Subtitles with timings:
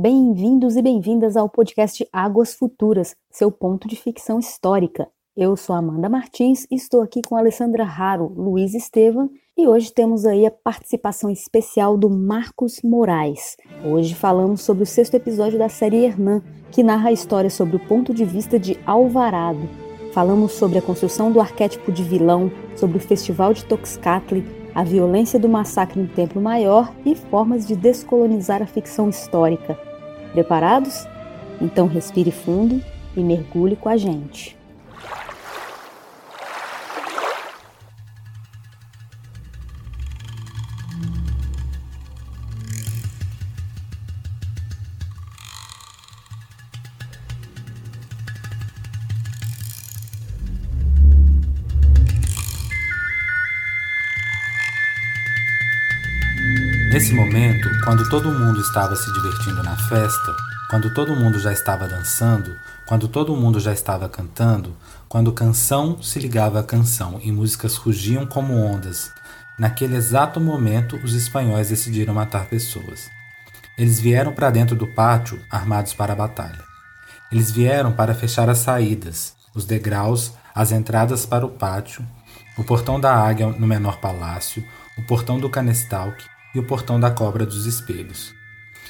[0.00, 5.08] Bem-vindos e bem-vindas ao podcast Águas Futuras, seu ponto de ficção histórica.
[5.36, 10.24] Eu sou Amanda Martins e estou aqui com Alessandra Raro, Luiz Estevam e hoje temos
[10.24, 13.56] aí a participação especial do Marcos Moraes.
[13.84, 17.84] Hoje falamos sobre o sexto episódio da série Hernan, que narra a história sobre o
[17.88, 19.68] ponto de vista de Alvarado.
[20.12, 24.46] Falamos sobre a construção do arquétipo de vilão, sobre o festival de Toxcatli,
[24.76, 29.87] a violência do massacre no Templo Maior e formas de descolonizar a ficção histórica.
[30.32, 31.06] Preparados?
[31.60, 32.82] Então respire fundo
[33.16, 34.57] e mergulhe com a gente.
[57.88, 60.36] Quando todo mundo estava se divertindo na festa,
[60.68, 64.76] quando todo mundo já estava dançando, quando todo mundo já estava cantando,
[65.08, 69.10] quando canção se ligava a canção e músicas rugiam como ondas,
[69.58, 73.08] naquele exato momento os espanhóis decidiram matar pessoas.
[73.78, 76.62] Eles vieram para dentro do pátio armados para a batalha.
[77.32, 82.06] Eles vieram para fechar as saídas, os degraus, as entradas para o pátio,
[82.58, 84.62] o portão da águia no menor palácio,
[84.98, 86.22] o portão do Canestalk
[86.58, 88.34] o portão da cobra dos espelhos.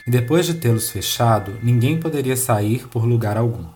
[0.06, 3.66] E depois de tê-los fechado, ninguém poderia sair por lugar algum.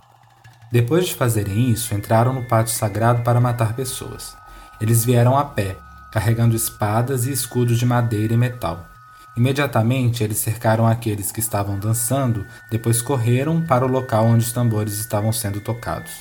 [0.70, 4.34] Depois de fazerem isso, entraram no pátio sagrado para matar pessoas.
[4.80, 5.76] Eles vieram a pé,
[6.10, 8.86] carregando espadas e escudos de madeira e metal.
[9.36, 14.98] Imediatamente eles cercaram aqueles que estavam dançando, depois correram para o local onde os tambores
[14.98, 16.12] estavam sendo tocados.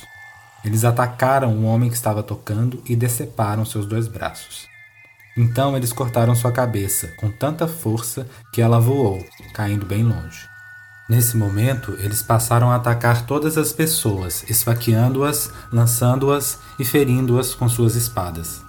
[0.64, 4.71] Eles atacaram o homem que estava tocando e deceparam seus dois braços.
[5.36, 10.52] Então eles cortaram sua cabeça com tanta força que ela voou, caindo bem longe.
[11.08, 17.96] Nesse momento, eles passaram a atacar todas as pessoas, esfaqueando-as, lançando-as e ferindo-as com suas
[17.96, 18.62] espadas.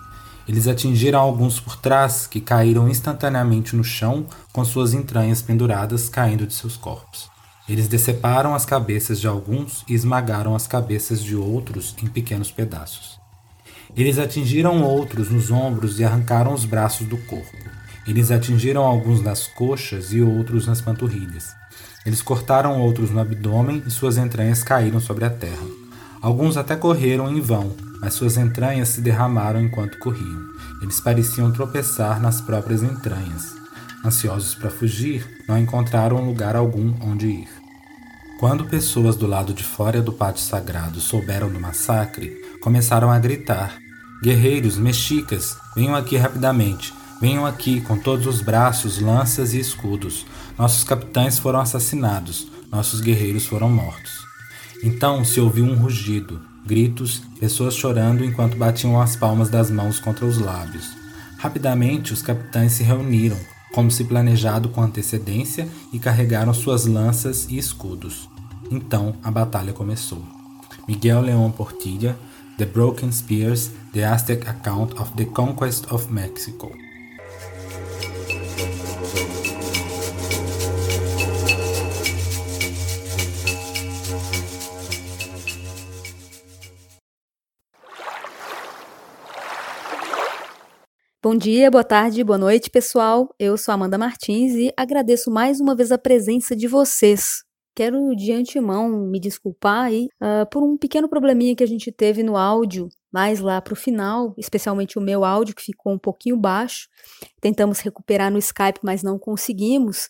[0.47, 6.45] Eles atingiram alguns por trás, que caíram instantaneamente no chão, com suas entranhas penduradas caindo
[6.45, 7.29] de seus corpos.
[7.67, 13.22] Eles deceparam as cabeças de alguns e esmagaram as cabeças de outros em pequenos pedaços.
[13.95, 17.57] Eles atingiram outros nos ombros e arrancaram os braços do corpo.
[18.07, 21.55] Eles atingiram alguns nas coxas e outros nas panturrilhas.
[22.05, 25.65] Eles cortaram outros no abdômen e suas entranhas caíram sobre a terra.
[26.21, 30.41] Alguns até correram em vão, mas suas entranhas se derramaram enquanto corriam.
[30.81, 33.53] Eles pareciam tropeçar nas próprias entranhas.
[34.03, 37.47] Ansiosos para fugir, não encontraram lugar algum onde ir.
[38.39, 43.82] Quando pessoas do lado de fora do pátio sagrado souberam do massacre, começaram a gritar:
[44.23, 46.93] Guerreiros, mexicas, venham aqui rapidamente.
[47.19, 50.25] Venham aqui com todos os braços, lanças e escudos.
[50.57, 54.13] Nossos capitães foram assassinados, nossos guerreiros foram mortos.
[54.81, 60.25] Então se ouviu um rugido, gritos, pessoas chorando enquanto batiam as palmas das mãos contra
[60.25, 60.95] os lábios.
[61.37, 63.37] Rapidamente os capitães se reuniram,
[63.73, 68.29] como se planejado com antecedência, e carregaram suas lanças e escudos.
[68.71, 70.23] Então a batalha começou.
[70.87, 72.17] Miguel León Portilla,
[72.63, 76.71] The Broken Spears, The Aztec Account of the Conquest of Mexico.
[91.21, 93.27] Bom dia, boa tarde, boa noite, pessoal.
[93.37, 97.42] Eu sou Amanda Martins e agradeço mais uma vez a presença de vocês
[97.75, 102.21] Quero de antemão me desculpar aí uh, por um pequeno probleminha que a gente teve
[102.21, 106.37] no áudio, mais lá para o final, especialmente o meu áudio que ficou um pouquinho
[106.37, 106.87] baixo.
[107.41, 110.09] Tentamos recuperar no Skype, mas não conseguimos.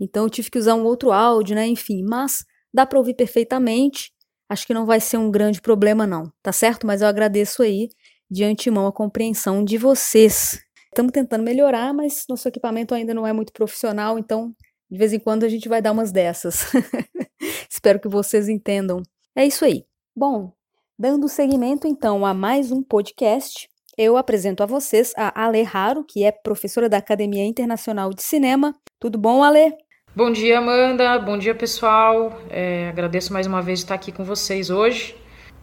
[0.00, 1.66] Então eu tive que usar um outro áudio, né?
[1.66, 4.10] Enfim, mas dá para ouvir perfeitamente.
[4.48, 6.86] Acho que não vai ser um grande problema não, tá certo?
[6.86, 7.88] Mas eu agradeço aí
[8.30, 10.58] de antemão a compreensão de vocês.
[10.86, 14.54] Estamos tentando melhorar, mas nosso equipamento ainda não é muito profissional, então
[14.90, 16.66] de vez em quando a gente vai dar umas dessas.
[17.68, 19.02] Espero que vocês entendam.
[19.34, 19.84] É isso aí.
[20.16, 20.52] Bom,
[20.98, 26.24] dando seguimento então a mais um podcast, eu apresento a vocês a Ale Raro, que
[26.24, 28.74] é professora da Academia Internacional de Cinema.
[28.98, 29.72] Tudo bom, Ale?
[30.16, 31.18] Bom dia, Amanda.
[31.18, 32.40] Bom dia, pessoal.
[32.48, 35.16] É, agradeço mais uma vez estar aqui com vocês hoje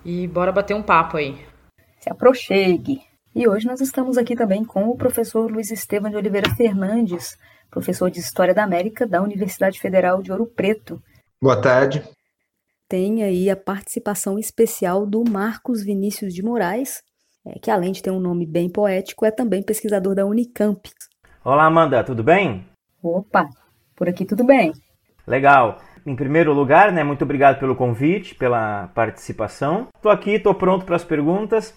[0.04, 1.38] e bora bater um papo aí.
[2.00, 3.02] Se aproxegue.
[3.34, 7.38] E hoje nós estamos aqui também com o professor Luiz Estevam de Oliveira Fernandes,
[7.72, 11.02] professor de História da América da Universidade Federal de Ouro Preto.
[11.42, 12.04] Boa tarde.
[12.88, 17.02] Tem aí a participação especial do Marcos Vinícius de Moraes,
[17.48, 20.92] é, que além de ter um nome bem poético, é também pesquisador da Unicamp.
[21.44, 22.66] Olá, Amanda, tudo bem?
[23.02, 23.48] Opa,
[23.96, 24.74] por aqui tudo bem.
[25.26, 25.80] Legal.
[26.06, 29.88] em primeiro lugar, né, muito obrigado pelo convite, pela participação.
[30.02, 31.74] Tô aqui, tô pronto para as perguntas.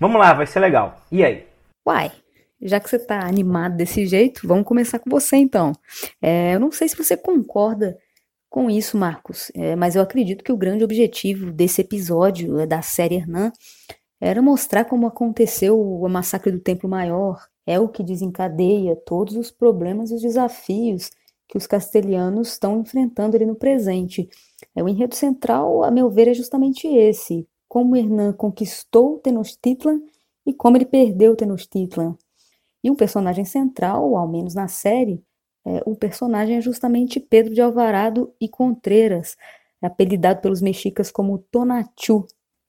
[0.00, 0.96] Vamos lá, vai ser legal.
[1.12, 1.46] E aí?
[1.86, 2.10] Uai,
[2.60, 5.72] já que você tá animado desse jeito, vamos começar com você então.
[6.20, 7.96] É, eu não sei se você concorda
[8.50, 12.80] com isso, Marcos, é, mas eu acredito que o grande objetivo desse episódio é, da
[12.82, 13.52] série Hernan
[14.20, 19.50] era mostrar como aconteceu o massacre do Templo Maior, é o que desencadeia todos os
[19.50, 21.10] problemas e os desafios
[21.46, 24.28] que os castelhanos estão enfrentando ali no presente.
[24.74, 30.00] É, o enredo central, a meu ver, é justamente esse: como Hernan conquistou Tenochtitlan
[30.46, 32.16] e como ele perdeu Tenochtitlan.
[32.82, 35.22] E um personagem central, ao menos na série,
[35.66, 39.36] é, o personagem é justamente Pedro de Alvarado e Contreras,
[39.82, 42.26] apelidado pelos mexicas como Tonatiuh,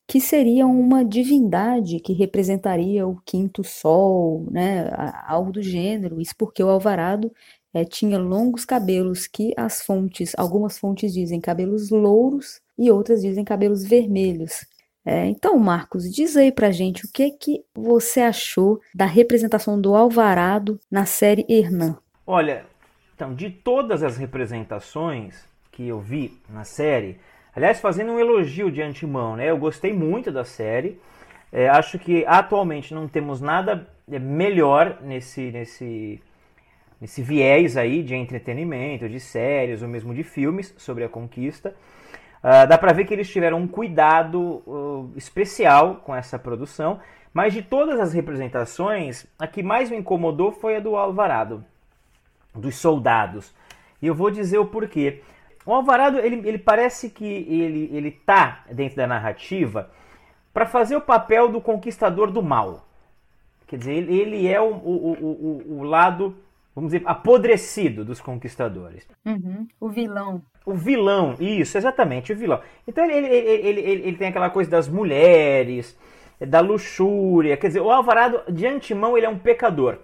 [0.08, 4.90] que seria uma divindade que representaria o quinto sol, né,
[5.26, 6.20] algo do gênero.
[6.20, 7.32] Isso porque o Alvarado
[7.72, 13.44] é, tinha longos cabelos que as fontes, algumas fontes dizem cabelos louros e outras dizem
[13.44, 14.66] cabelos vermelhos.
[15.04, 19.94] É, então, Marcos, diz aí pra gente o que que você achou da representação do
[19.94, 21.96] Alvarado na série Hernan.
[22.26, 22.64] Olha,
[23.14, 27.18] então, de todas as representações que eu vi na série,
[27.54, 29.50] aliás, fazendo um elogio de antemão, né?
[29.50, 31.00] Eu gostei muito da série.
[31.50, 36.20] É, acho que atualmente não temos nada é, melhor nesse, nesse
[37.00, 41.74] nesse viés aí de entretenimento, de séries ou mesmo de filmes sobre a conquista.
[42.42, 46.98] Uh, dá para ver que eles tiveram um cuidado uh, especial com essa produção,
[47.34, 51.64] mas de todas as representações, a que mais me incomodou foi a do Alvarado,
[52.54, 53.54] dos soldados.
[54.00, 55.22] E eu vou dizer o porquê.
[55.66, 59.90] O Alvarado, ele, ele parece que ele, ele tá dentro da narrativa
[60.52, 62.88] para fazer o papel do conquistador do mal.
[63.66, 66.34] Quer dizer, ele, ele é o, o, o, o lado
[66.74, 69.06] vamos dizer, apodrecido dos conquistadores.
[69.24, 69.66] Uhum.
[69.78, 70.42] O vilão.
[70.64, 72.60] O vilão, isso, exatamente, o vilão.
[72.86, 75.98] Então ele, ele, ele, ele, ele tem aquela coisa das mulheres,
[76.40, 79.98] da luxúria, quer dizer, o Alvarado, de antemão, ele é um pecador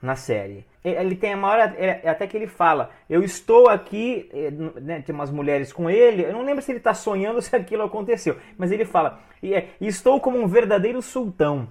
[0.00, 0.66] na série.
[0.84, 1.74] Ele tem a maior.
[1.78, 4.28] É, até que ele fala: Eu estou aqui.
[4.32, 4.50] É,
[4.80, 6.24] né, tem umas mulheres com ele.
[6.24, 8.36] Eu não lembro se ele está sonhando se aquilo aconteceu.
[8.58, 11.68] Mas ele fala: é, Estou como um verdadeiro sultão.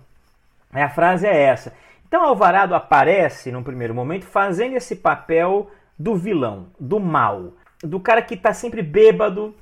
[0.72, 1.74] A frase é essa.
[2.08, 5.70] Então Alvarado aparece, num primeiro momento, fazendo esse papel
[6.00, 7.54] do vilão, do mal,
[7.84, 9.56] do cara que está sempre bêbado,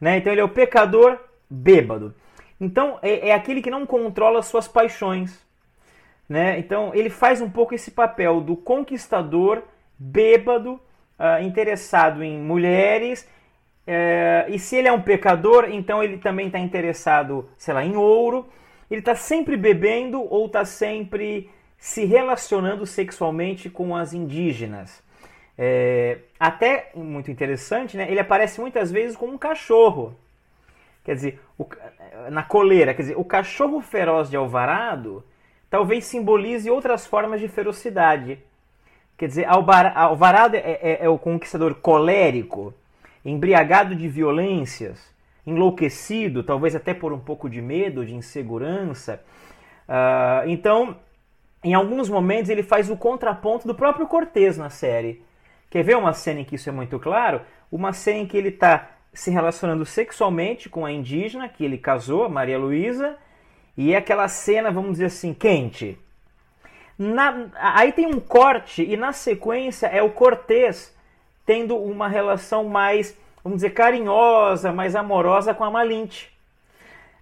[0.00, 0.18] né?
[0.18, 1.18] Então ele é o pecador
[1.48, 2.14] bêbado.
[2.60, 5.44] Então é, é aquele que não controla suas paixões,
[6.28, 6.58] né?
[6.58, 9.62] Então ele faz um pouco esse papel do conquistador
[9.98, 10.80] bêbado,
[11.18, 13.28] uh, interessado em mulheres.
[13.86, 17.96] Uh, e se ele é um pecador, então ele também está interessado, sei lá, em
[17.96, 18.46] ouro.
[18.90, 25.02] Ele está sempre bebendo ou está sempre se relacionando sexualmente com as indígenas.
[25.58, 28.10] É, até muito interessante, né?
[28.10, 30.14] Ele aparece muitas vezes como um cachorro.
[31.04, 31.66] Quer dizer, o,
[32.30, 35.24] na coleira, quer dizer, o cachorro feroz de Alvarado
[35.70, 38.38] talvez simbolize outras formas de ferocidade.
[39.16, 42.74] Quer dizer, Alvarado é, é, é o conquistador colérico,
[43.24, 45.12] embriagado de violências,
[45.46, 49.22] enlouquecido, talvez até por um pouco de medo, de insegurança.
[49.88, 50.96] Uh, então,
[51.64, 55.24] em alguns momentos ele faz o contraponto do próprio Cortez na série.
[55.70, 57.42] Quer ver uma cena em que isso é muito claro?
[57.70, 62.24] Uma cena em que ele está se relacionando sexualmente com a indígena que ele casou,
[62.24, 63.16] a Maria Luísa,
[63.76, 65.98] e é aquela cena, vamos dizer assim, quente.
[66.98, 70.94] Na, aí tem um corte e na sequência é o Cortez
[71.44, 76.34] tendo uma relação mais, vamos dizer, carinhosa, mais amorosa com a Malinte.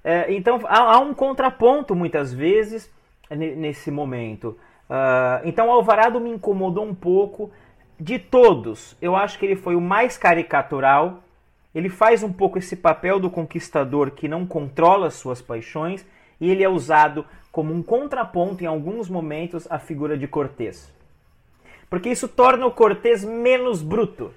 [0.03, 2.91] É, então há, há um contraponto muitas vezes
[3.31, 4.59] nesse momento.
[4.89, 7.51] Uh, então Alvarado me incomodou um pouco.
[7.99, 11.23] De todos, eu acho que ele foi o mais caricatural.
[11.75, 16.05] Ele faz um pouco esse papel do conquistador que não controla suas paixões
[16.41, 20.93] e ele é usado como um contraponto em alguns momentos à figura de Cortés.
[21.89, 24.35] Porque isso torna o Cortés menos bruto.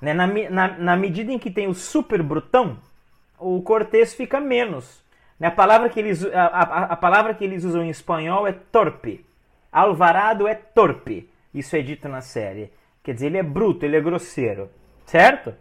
[0.00, 0.14] Né?
[0.14, 2.78] Na, na, na medida em que tem o super brutão,
[3.38, 5.02] o Cortés fica menos.
[5.40, 9.26] A palavra, que eles, a, a, a palavra que eles usam em espanhol é torpe.
[9.72, 11.28] Alvarado é torpe.
[11.52, 12.70] Isso é dito na série.
[13.04, 14.70] Quer dizer, ele é bruto, ele é grosseiro.
[15.04, 15.54] Certo?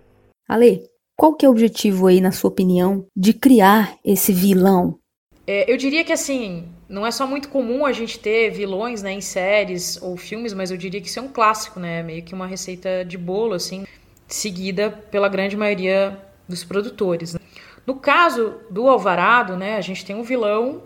[0.48, 0.82] Ale,
[1.16, 4.98] qual que é o objetivo aí, na sua opinião, de criar esse vilão?
[5.46, 9.12] É, eu diria que assim, não é só muito comum a gente ter vilões né,
[9.12, 12.02] em séries ou filmes, mas eu diria que isso é um clássico, né?
[12.02, 13.86] Meio que uma receita de bolo, assim,
[14.26, 17.34] seguida pela grande maioria dos produtores.
[17.34, 17.40] Né?
[17.86, 20.84] No caso do Alvarado, né, a gente tem um vilão.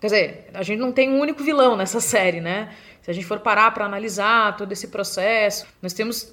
[0.00, 2.74] Quer dizer, a gente não tem um único vilão nessa série, né?
[3.08, 6.30] Se a gente for parar para analisar todo esse processo, nós temos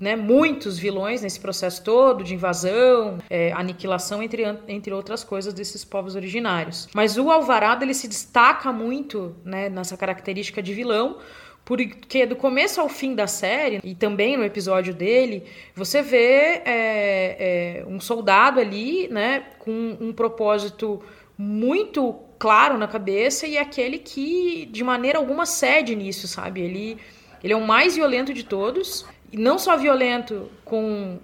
[0.00, 5.84] né, muitos vilões nesse processo todo de invasão, é, aniquilação, entre, entre outras coisas desses
[5.84, 6.88] povos originários.
[6.94, 11.18] Mas o Alvarado ele se destaca muito né, nessa característica de vilão,
[11.62, 17.82] porque do começo ao fim da série, e também no episódio dele, você vê é,
[17.84, 21.02] é, um soldado ali, né, com um propósito
[21.36, 22.14] muito
[22.44, 26.60] claro na cabeça e é aquele que, de maneira alguma, cede nisso, sabe?
[26.60, 26.98] Ele,
[27.42, 31.18] ele é o mais violento de todos, e não só violento com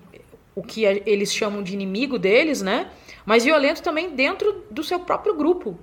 [0.54, 2.90] o que eles chamam de inimigo deles, né?
[3.26, 5.78] Mas violento também dentro do seu próprio grupo.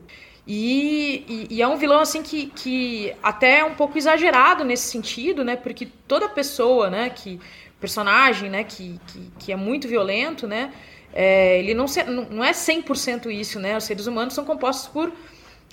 [0.47, 4.89] E, e, e, é um vilão assim que, que até é um pouco exagerado nesse
[4.89, 5.55] sentido, né?
[5.55, 7.39] Porque toda pessoa, né, que
[7.79, 10.73] personagem, né, que, que, que é muito violento, né,
[11.13, 13.75] é, ele não, se, não é 100% isso, né?
[13.77, 15.11] Os seres humanos são compostos por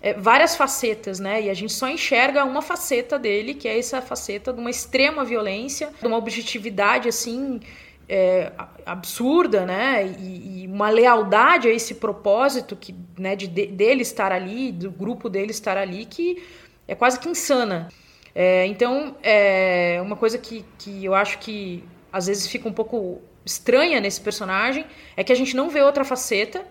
[0.00, 1.42] é, várias facetas, né?
[1.42, 5.24] E a gente só enxerga uma faceta dele, que é essa faceta de uma extrema
[5.24, 7.60] violência, de uma objetividade assim
[8.08, 8.52] é,
[8.84, 10.06] absurda, né?
[10.18, 15.28] E, e, uma lealdade a esse propósito que, né, de, dele estar ali, do grupo
[15.28, 16.42] dele estar ali, que
[16.86, 17.88] é quase que insana.
[18.34, 23.22] É, então, é uma coisa que, que eu acho que às vezes fica um pouco
[23.44, 24.86] estranha nesse personagem
[25.16, 26.64] é que a gente não vê outra faceta.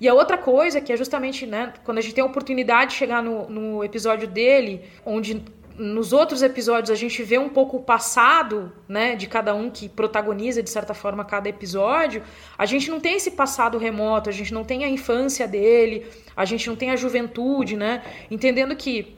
[0.00, 2.96] E a outra coisa que é justamente, né, quando a gente tem a oportunidade de
[2.96, 5.42] chegar no, no episódio dele, onde
[5.78, 9.88] nos outros episódios a gente vê um pouco o passado, né, de cada um que
[9.88, 12.22] protagoniza de certa forma cada episódio.
[12.56, 16.06] A gente não tem esse passado remoto, a gente não tem a infância dele,
[16.36, 18.02] a gente não tem a juventude, né?
[18.30, 19.17] Entendendo que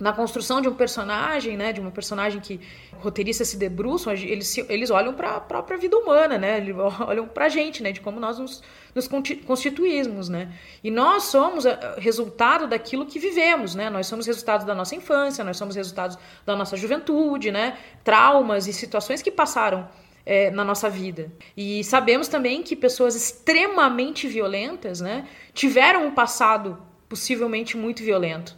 [0.00, 2.60] na construção de um personagem, né, de uma personagem que
[3.00, 7.46] roteirista se debruçam, eles, eles olham para a própria vida humana, né, eles olham para
[7.46, 8.62] a gente, né, de como nós nos,
[8.94, 10.52] nos constituímos, né,
[10.84, 15.42] e nós somos eh, resultado daquilo que vivemos, né, nós somos resultado da nossa infância,
[15.42, 19.88] nós somos resultados da nossa juventude, né, traumas e situações que passaram
[20.24, 21.32] é, na nossa vida.
[21.56, 26.78] E sabemos também que pessoas extremamente violentas, né, tiveram um passado
[27.08, 28.54] possivelmente muito violento.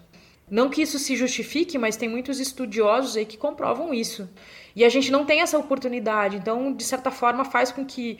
[0.50, 4.28] Não que isso se justifique, mas tem muitos estudiosos aí que comprovam isso.
[4.74, 6.36] E a gente não tem essa oportunidade.
[6.36, 8.18] Então, de certa forma, faz com que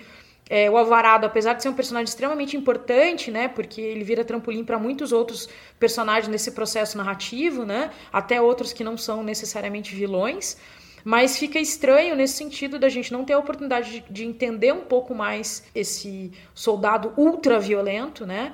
[0.51, 4.65] é, o Alvarado, apesar de ser um personagem extremamente importante, né, porque ele vira trampolim
[4.65, 10.57] para muitos outros personagens nesse processo narrativo, né, até outros que não são necessariamente vilões,
[11.05, 14.81] mas fica estranho nesse sentido da gente não ter a oportunidade de, de entender um
[14.81, 18.53] pouco mais esse soldado ultra violento, né,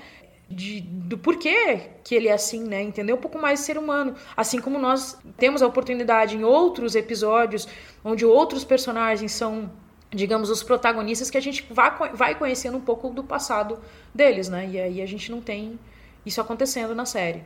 [0.48, 2.82] de, do porquê que ele é assim, né?
[2.82, 4.14] Entender um pouco mais ser humano.
[4.36, 7.68] Assim como nós temos a oportunidade em outros episódios,
[8.04, 9.70] onde outros personagens são,
[10.10, 13.78] digamos, os protagonistas, que a gente vai, vai conhecendo um pouco do passado
[14.14, 14.68] deles, né?
[14.70, 15.78] E aí a gente não tem
[16.24, 17.44] isso acontecendo na série.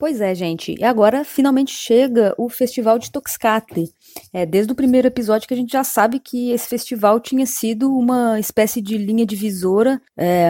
[0.00, 0.74] Pois é, gente.
[0.80, 3.90] E agora finalmente chega o Festival de Toxcatli.
[4.32, 7.94] É, desde o primeiro episódio que a gente já sabe que esse festival tinha sido
[7.94, 10.48] uma espécie de linha divisora, é,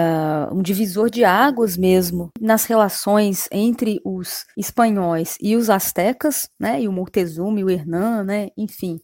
[0.53, 6.81] um divisor de águas mesmo, nas relações entre os espanhóis e os astecas, né?
[6.83, 8.51] E o Moctezuma e o Hernán, né?
[8.57, 9.01] Enfim.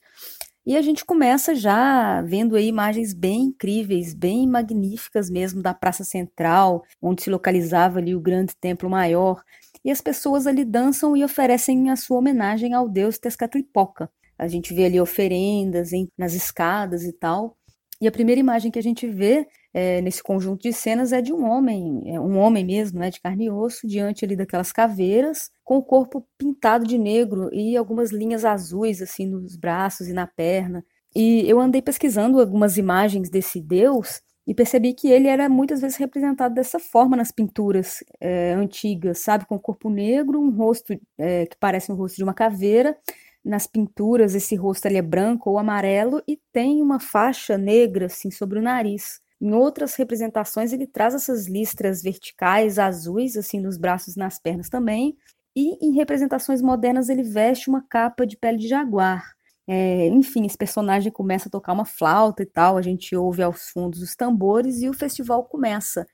[0.66, 6.02] E a gente começa já vendo aí imagens bem incríveis, bem magníficas mesmo da Praça
[6.02, 9.44] Central, onde se localizava ali o grande templo maior
[9.86, 14.10] e as pessoas ali dançam e oferecem a sua homenagem ao deus Tezcatlipoca.
[14.36, 17.56] A gente vê ali oferendas em, nas escadas e tal.
[18.00, 21.32] E a primeira imagem que a gente vê é, nesse conjunto de cenas é de
[21.32, 25.50] um homem, é um homem mesmo, né, de carne e osso, diante ali daquelas caveiras,
[25.62, 30.26] com o corpo pintado de negro e algumas linhas azuis assim nos braços e na
[30.26, 30.84] perna.
[31.14, 35.96] E eu andei pesquisando algumas imagens desse deus e percebi que ele era muitas vezes
[35.96, 39.44] representado dessa forma nas pinturas é, antigas, sabe?
[39.44, 42.96] Com o corpo negro, um rosto é, que parece um rosto de uma caveira.
[43.44, 48.58] Nas pinturas, esse rosto é branco ou amarelo e tem uma faixa negra assim sobre
[48.58, 49.20] o nariz.
[49.40, 54.68] Em outras representações, ele traz essas listras verticais azuis, assim, nos braços e nas pernas
[54.68, 55.16] também.
[55.54, 59.35] E em representações modernas, ele veste uma capa de pele de jaguar.
[59.68, 63.70] É, enfim, esse personagem começa a tocar uma flauta e tal, a gente ouve aos
[63.70, 66.06] fundos os tambores e o festival começa.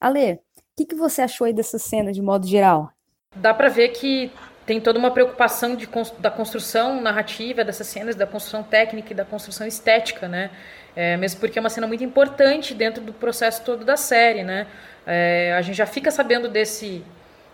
[0.00, 0.38] Ale, o
[0.76, 2.90] que, que você achou aí dessa cena de modo geral?
[3.36, 4.32] Dá para ver que
[4.64, 9.24] tem toda uma preocupação de, da construção narrativa dessas cenas, da construção técnica e da
[9.24, 10.50] construção estética, né?
[10.96, 14.66] É, mesmo porque é uma cena muito importante dentro do processo todo da série, né?
[15.06, 17.04] É, a gente já fica sabendo desse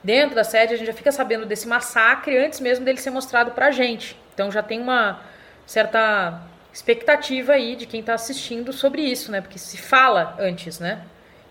[0.05, 3.51] dentro da série, a gente já fica sabendo desse massacre antes mesmo dele ser mostrado
[3.51, 4.17] pra gente.
[4.33, 5.21] Então já tem uma
[5.71, 9.41] certa expectativa aí de quem está assistindo sobre isso, né?
[9.41, 11.03] Porque se fala antes, né?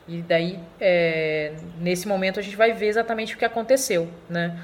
[0.09, 4.59] E daí, é, nesse momento, a gente vai ver exatamente o que aconteceu, né?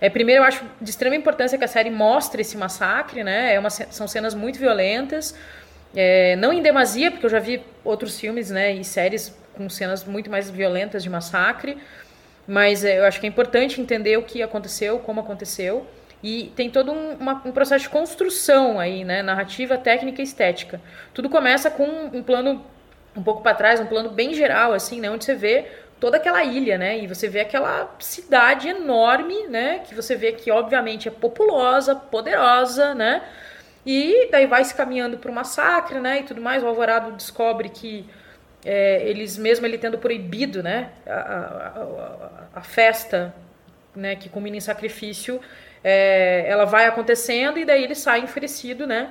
[0.00, 3.52] É, primeiro, eu acho de extrema importância que a série mostre esse massacre, né?
[3.52, 5.34] É uma, são cenas muito violentas,
[5.96, 10.04] é, não em demasia, porque eu já vi outros filmes né, e séries com cenas
[10.04, 11.76] muito mais violentas de massacre,
[12.46, 15.84] mas é, eu acho que é importante entender o que aconteceu, como aconteceu,
[16.22, 19.22] e tem todo um, uma, um processo de construção aí, né?
[19.22, 20.80] Narrativa, técnica e estética.
[21.12, 22.64] Tudo começa com um plano
[23.16, 25.10] um pouco para trás, um plano bem geral, assim, né?
[25.10, 25.66] Onde você vê
[25.98, 26.98] toda aquela ilha, né?
[26.98, 29.80] E você vê aquela cidade enorme, né?
[29.80, 33.22] Que você vê que, obviamente, é populosa, poderosa, né?
[33.84, 36.20] E daí vai se caminhando para o massacre, né?
[36.20, 36.62] E tudo mais.
[36.62, 38.08] O Alvorado descobre que
[38.64, 40.90] é, eles, mesmo ele tendo proibido, né?
[41.06, 43.34] A, a, a, a festa,
[43.94, 44.16] né?
[44.16, 45.40] Que culmina em sacrifício,
[45.82, 49.10] é, ela vai acontecendo e daí ele sai enfurecido, né?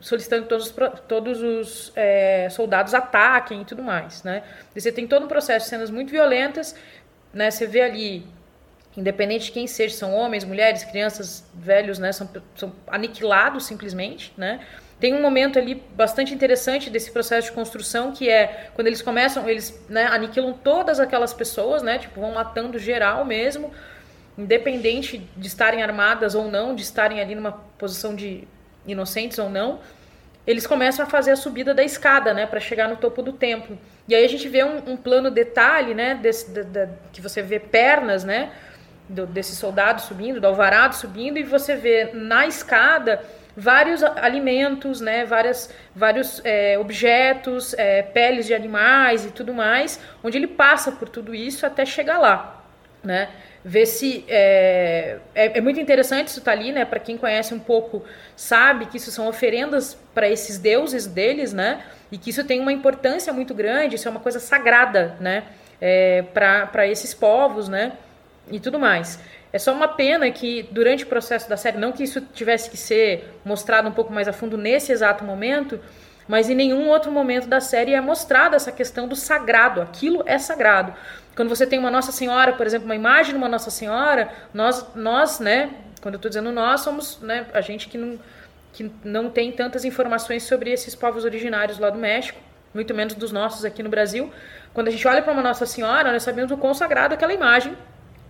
[0.00, 0.74] solicitando que todos,
[1.08, 4.42] todos os é, soldados ataquem e tudo mais, né?
[4.74, 6.74] Você tem todo um processo de cenas muito violentas,
[7.32, 7.50] né?
[7.50, 8.26] Você vê ali,
[8.96, 12.12] independente de quem seja, são homens, mulheres, crianças, velhos, né?
[12.12, 14.60] São, são aniquilados simplesmente, né?
[15.00, 19.48] Tem um momento ali bastante interessante desse processo de construção que é quando eles começam,
[19.48, 21.98] eles né, aniquilam todas aquelas pessoas, né?
[21.98, 23.72] Tipo, vão matando geral mesmo,
[24.36, 28.46] independente de estarem armadas ou não, de estarem ali numa posição de
[28.86, 29.80] inocentes ou não,
[30.46, 33.78] eles começam a fazer a subida da escada, né, para chegar no topo do templo.
[34.06, 37.40] E aí a gente vê um, um plano detalhe, né, desse, de, de, que você
[37.40, 38.50] vê pernas, né,
[39.08, 43.22] do, desse soldado subindo, do alvarado subindo, e você vê na escada
[43.56, 50.36] vários alimentos, né, várias, vários é, objetos, é, peles de animais e tudo mais, onde
[50.36, 52.64] ele passa por tudo isso até chegar lá,
[53.02, 53.30] né
[53.64, 56.84] ver se é, é, é, muito interessante isso tá ali, né?
[56.84, 58.04] Para quem conhece um pouco
[58.36, 61.82] sabe que isso são oferendas para esses deuses deles, né?
[62.12, 65.44] E que isso tem uma importância muito grande, isso é uma coisa sagrada, né?
[65.80, 67.92] É, para esses povos, né?
[68.50, 69.18] E tudo mais.
[69.50, 72.76] É só uma pena que durante o processo da série, não que isso tivesse que
[72.76, 75.80] ser mostrado um pouco mais a fundo nesse exato momento,
[76.28, 79.80] mas em nenhum outro momento da série é mostrada essa questão do sagrado.
[79.80, 80.94] Aquilo é sagrado.
[81.36, 84.86] Quando você tem uma Nossa Senhora, por exemplo, uma imagem de uma Nossa Senhora, nós,
[84.94, 88.18] nós né, quando eu estou dizendo nós, somos né, a gente que não,
[88.72, 92.38] que não tem tantas informações sobre esses povos originários lá do México,
[92.72, 94.32] muito menos dos nossos aqui no Brasil.
[94.72, 97.32] Quando a gente olha para uma Nossa Senhora, nós sabemos o quão sagrado é aquela
[97.32, 97.76] imagem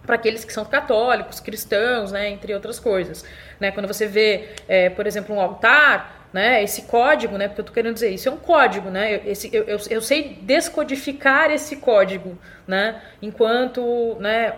[0.06, 3.24] para aqueles que são católicos, cristãos, né, entre outras coisas.
[3.58, 3.70] Né?
[3.70, 6.64] Quando você vê, é, por exemplo, um altar, né?
[6.64, 7.46] Esse código, né?
[7.46, 9.22] Porque eu tô querendo dizer, isso é um código, né?
[9.24, 13.00] Esse, eu, eu, eu sei descodificar esse código, né?
[13.22, 14.52] Enquanto, né?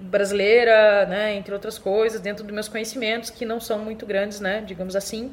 [0.00, 1.36] Brasileira, né?
[1.36, 4.60] Entre outras coisas, dentro dos meus conhecimentos que não são muito grandes, né?
[4.66, 5.32] Digamos assim,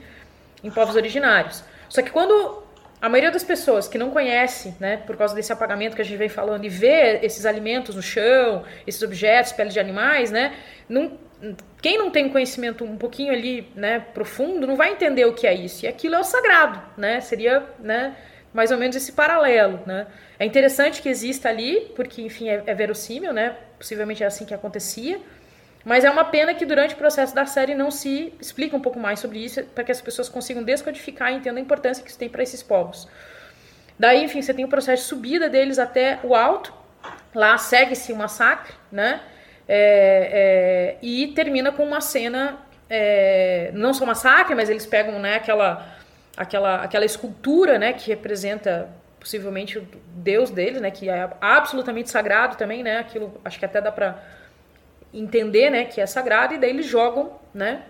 [0.63, 1.63] em povos originários.
[1.89, 2.61] Só que quando
[3.01, 6.17] a maioria das pessoas que não conhece, né, por causa desse apagamento que a gente
[6.17, 10.53] vem falando, e vê esses alimentos no chão, esses objetos, peles de animais, né,
[10.89, 11.17] não,
[11.81, 15.53] quem não tem conhecimento um pouquinho ali, né, profundo, não vai entender o que é
[15.53, 15.85] isso.
[15.85, 17.21] E aquilo é o sagrado, né?
[17.21, 18.15] Seria, né,
[18.53, 20.07] mais ou menos esse paralelo, né?
[20.39, 23.55] É interessante que exista ali, porque, enfim, é, é verossímil, né?
[23.77, 25.19] Possivelmente é assim que acontecia.
[25.85, 28.99] Mas é uma pena que durante o processo da série não se explica um pouco
[28.99, 32.19] mais sobre isso, para que as pessoas consigam descodificar e entendam a importância que isso
[32.19, 33.07] tem para esses povos.
[33.97, 36.73] Daí, enfim, você tem o processo de subida deles até o alto.
[37.33, 39.21] Lá segue-se o massacre, né?
[39.67, 42.57] É, é, e termina com uma cena,
[42.89, 45.85] é, não só massacre, mas eles pegam né, aquela,
[46.37, 52.55] aquela, aquela escultura né, que representa possivelmente o deus deles, né, que é absolutamente sagrado
[52.55, 54.23] também, né, aquilo acho que até dá para
[55.13, 57.81] entender né, que é sagrado, e daí eles jogam né,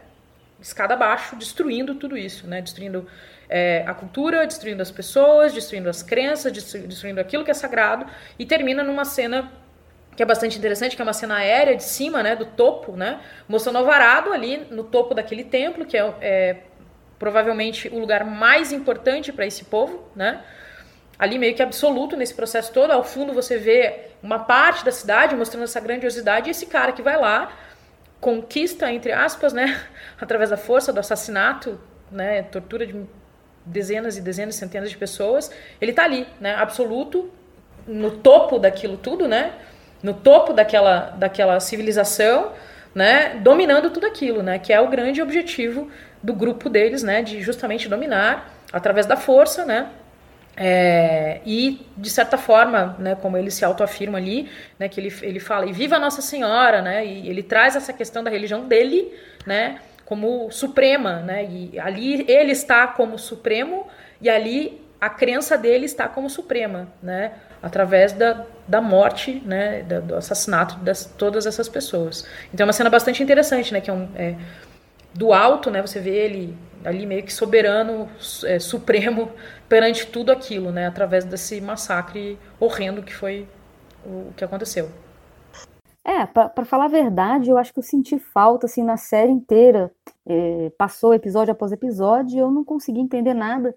[0.60, 3.08] escada abaixo, destruindo tudo isso, né, destruindo
[3.48, 8.08] é, a cultura, destruindo as pessoas, destruindo as crenças, destruindo aquilo que é sagrado,
[8.40, 9.52] e termina numa cena
[10.18, 13.22] que é bastante interessante, que é uma cena aérea de cima, né, do topo, né,
[13.48, 16.58] mostrando Alvarado ali no topo daquele templo, que é, é
[17.20, 20.42] provavelmente o lugar mais importante para esse povo, né,
[21.20, 22.90] ali meio que absoluto nesse processo todo.
[22.90, 27.04] Ao fundo você vê uma parte da cidade mostrando essa grandiosidade e esse cara que
[27.04, 27.56] vai lá
[28.20, 29.80] conquista entre aspas, né,
[30.20, 31.80] através da força do assassinato,
[32.12, 33.06] né, tortura de
[33.64, 37.32] dezenas e dezenas, centenas de pessoas, ele tá ali, né, absoluto
[37.86, 39.54] no topo daquilo tudo, né?
[40.02, 42.52] No topo daquela, daquela civilização,
[42.94, 45.90] né, dominando tudo aquilo, né, que é o grande objetivo
[46.22, 49.88] do grupo deles, né, de justamente dominar através da força, né,
[50.56, 55.40] é, e de certa forma, né, como ele se autoafirma ali, né, que ele, ele
[55.40, 59.14] fala e viva Nossa Senhora, né, e ele traz essa questão da religião dele,
[59.46, 63.88] né, como suprema, né, e ali ele está como supremo
[64.22, 67.34] e ali a crença dele está como suprema, né?
[67.62, 69.84] Através da, da morte, né?
[69.84, 72.26] Da, do assassinato de todas essas pessoas.
[72.54, 73.82] Então é uma cena bastante interessante, né?
[73.82, 74.36] Que é, um, é
[75.14, 75.82] do alto, né?
[75.82, 78.08] Você vê ele ali meio que soberano,
[78.46, 79.32] é, supremo
[79.68, 80.88] perante tudo aquilo, né?
[80.88, 83.48] Através desse massacre horrendo que foi
[84.06, 84.90] o que aconteceu.
[86.04, 89.92] É, para falar a verdade, eu acho que eu senti falta, assim, na série inteira.
[90.26, 93.76] É, passou episódio após episódio e eu não consegui entender nada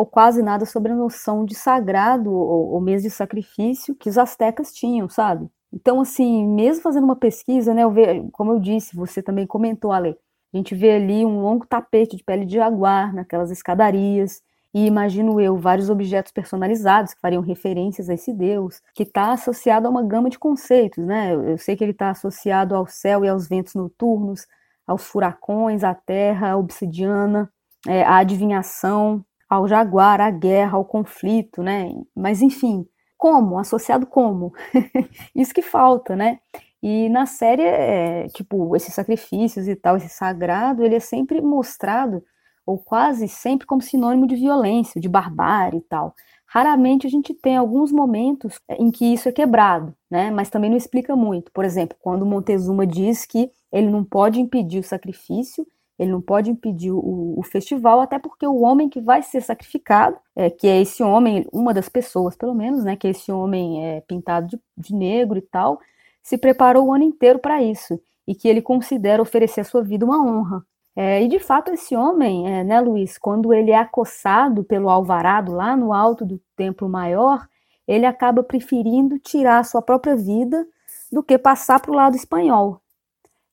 [0.00, 4.72] ou quase nada sobre a noção de sagrado ou, ou de sacrifício que os astecas
[4.72, 5.46] tinham, sabe?
[5.70, 9.92] Então, assim, mesmo fazendo uma pesquisa, né, eu ve, como eu disse, você também comentou,
[9.92, 10.16] Ale,
[10.54, 14.40] a gente vê ali um longo tapete de pele de jaguar naquelas escadarias,
[14.72, 19.86] e imagino eu vários objetos personalizados que fariam referências a esse deus, que está associado
[19.86, 21.34] a uma gama de conceitos, né?
[21.34, 24.46] Eu, eu sei que ele está associado ao céu e aos ventos noturnos,
[24.86, 27.52] aos furacões, à terra, à obsidiana,
[27.86, 31.92] é, à adivinhação, ao jaguar, à guerra, ao conflito, né?
[32.14, 32.86] Mas enfim,
[33.18, 33.58] como?
[33.58, 34.52] Associado como?
[35.34, 36.38] Isso que falta, né?
[36.82, 42.24] E na série, é, tipo, esses sacrifícios e tal, esse sagrado, ele é sempre mostrado,
[42.64, 46.14] ou quase sempre, como sinônimo de violência, de barbárie e tal.
[46.46, 50.30] Raramente a gente tem alguns momentos em que isso é quebrado, né?
[50.30, 51.52] Mas também não explica muito.
[51.52, 55.66] Por exemplo, quando Montezuma diz que ele não pode impedir o sacrifício,
[56.00, 60.16] ele não pode impedir o, o, festival, até porque o homem que vai ser sacrificado,
[60.34, 63.84] é, que é esse homem, uma das pessoas pelo menos, né, que é esse homem
[63.84, 65.78] é, pintado de, de negro e tal,
[66.22, 70.06] se preparou o ano inteiro para isso e que ele considera oferecer a sua vida
[70.06, 70.64] uma honra.
[70.96, 75.52] É, e de fato esse homem, é, né, Luiz, quando ele é acossado pelo alvarado
[75.52, 77.46] lá no alto do templo maior,
[77.86, 80.66] ele acaba preferindo tirar a sua própria vida
[81.12, 82.80] do que passar para o lado espanhol.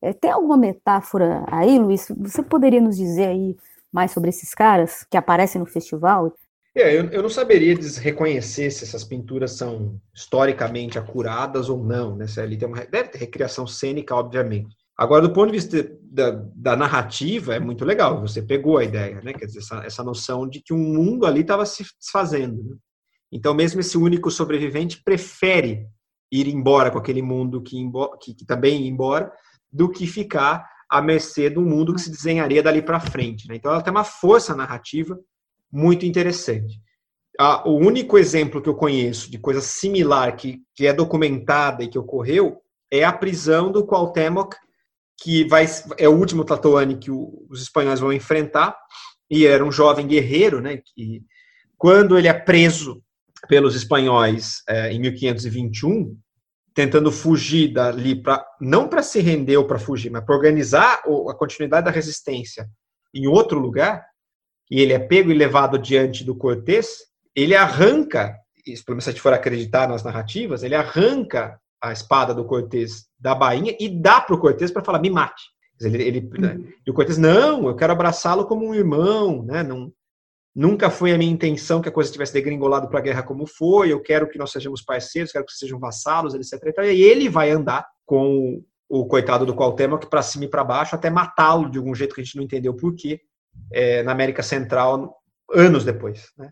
[0.01, 2.07] É, tem alguma metáfora aí, Luiz?
[2.17, 3.55] Você poderia nos dizer aí
[3.91, 6.33] mais sobre esses caras que aparecem no festival?
[6.75, 12.15] É, eu, eu não saberia reconhecer se essas pinturas são historicamente acuradas ou não.
[12.15, 12.27] Né?
[12.27, 14.75] Se ali tem uma, deve ter recriação cênica, obviamente.
[14.95, 18.21] Agora, do ponto de vista da, da, narrativa, é muito legal.
[18.21, 19.33] Você pegou a ideia, né?
[19.33, 22.63] Quer dizer, essa, essa noção de que um mundo ali estava se desfazendo.
[22.63, 22.75] Né?
[23.31, 25.87] Então, mesmo esse único sobrevivente prefere
[26.31, 27.77] ir embora com aquele mundo que,
[28.21, 29.31] que, que também ia embora,
[29.71, 33.47] do que ficar à mercê do mundo que se desenharia dali para frente.
[33.47, 33.55] Né?
[33.55, 35.19] Então, ela tem uma força narrativa
[35.71, 36.79] muito interessante.
[37.39, 41.87] Ah, o único exemplo que eu conheço de coisa similar que, que é documentada e
[41.87, 44.55] que ocorreu é a prisão do Cuauhtémoc,
[45.21, 45.65] que vai,
[45.97, 48.75] é o último Tlatoani que o, os espanhóis vão enfrentar,
[49.29, 51.21] e era um jovem guerreiro, né, que
[51.77, 53.03] quando ele é preso
[53.47, 56.17] pelos espanhóis é, em 1521,
[56.77, 61.33] tentando fugir dali para não para se render ou para fugir, mas para organizar a
[61.33, 62.69] continuidade da resistência
[63.11, 64.05] em outro lugar,
[64.69, 66.99] e ele é pego e levado diante do Cortés,
[67.35, 72.31] ele arranca, pelo menos se a gente for acreditar nas narrativas, ele arranca a espada
[72.31, 75.45] do Cortés da bainha e dá para o Cortés para falar, me mate.
[75.81, 76.67] Ele, ele, uhum.
[76.85, 79.63] E o Cortés, não, eu quero abraçá-lo como um irmão, né?
[79.63, 79.91] Não,
[80.57, 83.93] Nunca foi a minha intenção que a coisa tivesse degringolado para a guerra como foi.
[83.93, 86.75] Eu quero que nós sejamos parceiros, quero que sejam vassalos, etc.
[86.79, 91.11] E ele vai andar com o coitado do Cuauhtémoc para cima e para baixo até
[91.11, 93.21] matá-lo de algum jeito que a gente não entendeu por quê
[93.71, 95.21] é, na América Central
[95.53, 96.31] anos depois.
[96.35, 96.49] Né?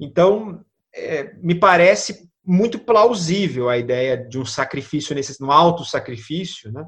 [0.00, 6.72] Então, é, me parece muito plausível a ideia de um sacrifício, nesse, um alto sacrifício,
[6.72, 6.86] né?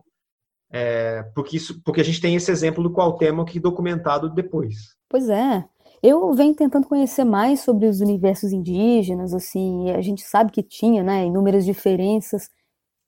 [0.72, 4.96] É, porque, isso, porque a gente tem esse exemplo do Cuauhtémoc documentado depois.
[5.10, 5.62] Pois é,
[6.04, 11.02] eu venho tentando conhecer mais sobre os universos indígenas, assim, a gente sabe que tinha,
[11.02, 12.50] né, inúmeras diferenças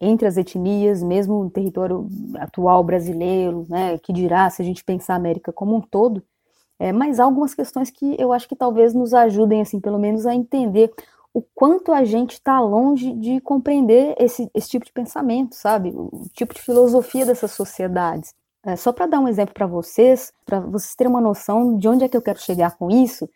[0.00, 5.12] entre as etnias, mesmo no território atual brasileiro, né, que dirá se a gente pensar
[5.14, 6.22] a América como um todo,
[6.78, 10.26] é, mas há algumas questões que eu acho que talvez nos ajudem, assim, pelo menos
[10.26, 10.90] a entender
[11.34, 15.90] o quanto a gente está longe de compreender esse, esse tipo de pensamento, sabe?
[15.94, 18.32] O tipo de filosofia dessas sociedades.
[18.66, 22.02] É, só para dar um exemplo para vocês, para vocês terem uma noção de onde
[22.02, 23.30] é que eu quero chegar com isso,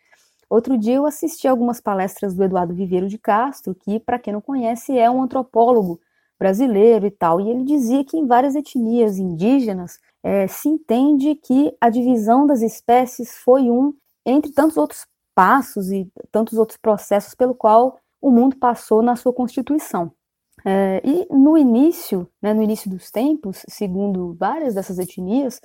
[0.49, 4.41] outro dia eu assisti algumas palestras do Eduardo Viveiro de Castro, que, para quem não
[4.41, 6.01] conhece, é um antropólogo
[6.37, 11.73] brasileiro e tal, e ele dizia que em várias etnias indígenas é, se entende que
[11.79, 13.93] a divisão das espécies foi um,
[14.25, 19.31] entre tantos outros passos e tantos outros processos pelo qual o mundo passou na sua
[19.31, 20.11] constituição.
[20.65, 25.59] É, e no início, né, no início dos tempos, segundo várias dessas etnias,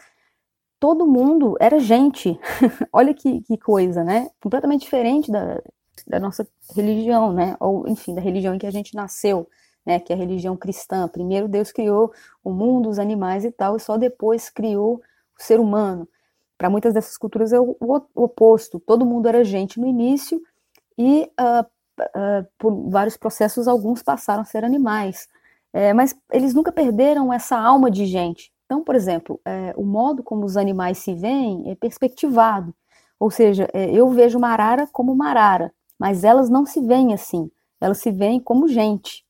[0.80, 2.38] todo mundo era gente.
[2.92, 4.30] Olha que, que, coisa, né?
[4.40, 5.62] Completamente diferente da,
[6.06, 7.56] da nossa religião, né?
[7.60, 9.48] Ou, enfim, da religião em que a gente nasceu,
[9.84, 10.00] né?
[10.00, 11.08] Que é a religião cristã.
[11.08, 14.96] Primeiro Deus criou o mundo, os animais e tal, e só depois criou
[15.38, 16.08] o ser humano.
[16.58, 18.80] Para muitas dessas culturas é o, o oposto.
[18.80, 20.40] Todo mundo era gente no início,
[20.98, 21.66] e uh,
[22.00, 25.28] uh, por vários processos alguns passaram a ser animais.
[25.72, 28.50] É, mas eles nunca perderam essa alma de gente.
[28.64, 32.74] Então, por exemplo, é, o modo como os animais se veem é perspectivado.
[33.20, 37.14] Ou seja, é, eu vejo uma arara como uma arara, mas elas não se veem
[37.14, 37.50] assim.
[37.80, 39.24] Elas se veem como gente.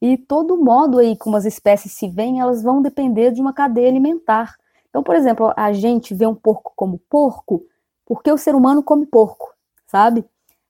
[0.00, 3.88] E todo modo aí como as espécies se veem, elas vão depender de uma cadeia
[3.88, 4.56] alimentar.
[4.88, 7.64] Então, por exemplo, a gente vê um porco como porco
[8.06, 9.52] porque o ser humano come porco,
[9.86, 10.24] sabe?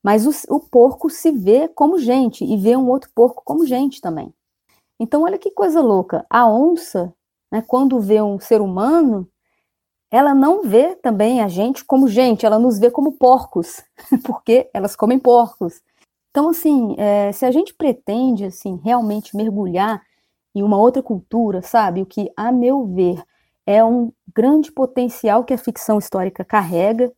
[0.04, 4.02] Mas o, o porco se vê como gente e vê um outro porco como gente
[4.02, 4.34] também.
[5.00, 6.26] Então, olha que coisa louca.
[6.28, 7.12] A onça,
[7.50, 9.26] né, quando vê um ser humano,
[10.10, 13.82] ela não vê também a gente como gente, ela nos vê como porcos,
[14.24, 15.82] porque elas comem porcos.
[16.30, 20.02] Então, assim, é, se a gente pretende, assim, realmente mergulhar
[20.54, 23.22] em uma outra cultura, sabe, o que, a meu ver,
[23.66, 27.10] é um grande potencial que a ficção histórica carrega,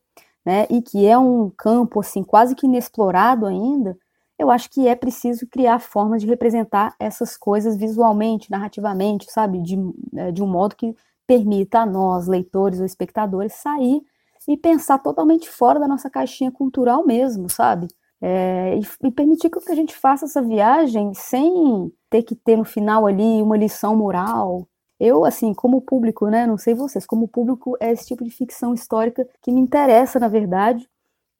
[0.47, 3.97] né, e que é um campo, assim, quase que inexplorado ainda,
[4.39, 9.77] eu acho que é preciso criar formas de representar essas coisas visualmente, narrativamente, sabe, de,
[10.15, 10.95] é, de um modo que
[11.27, 14.01] permita a nós, leitores ou espectadores, sair
[14.47, 17.89] e pensar totalmente fora da nossa caixinha cultural mesmo, sabe?
[18.21, 22.63] É, e, e, permitir que a gente faça essa viagem sem ter que ter no
[22.63, 24.65] final ali uma lição moral.
[24.99, 28.73] Eu, assim, como público, né, não sei vocês, como público, é esse tipo de ficção
[28.73, 30.87] histórica que me interessa, na verdade,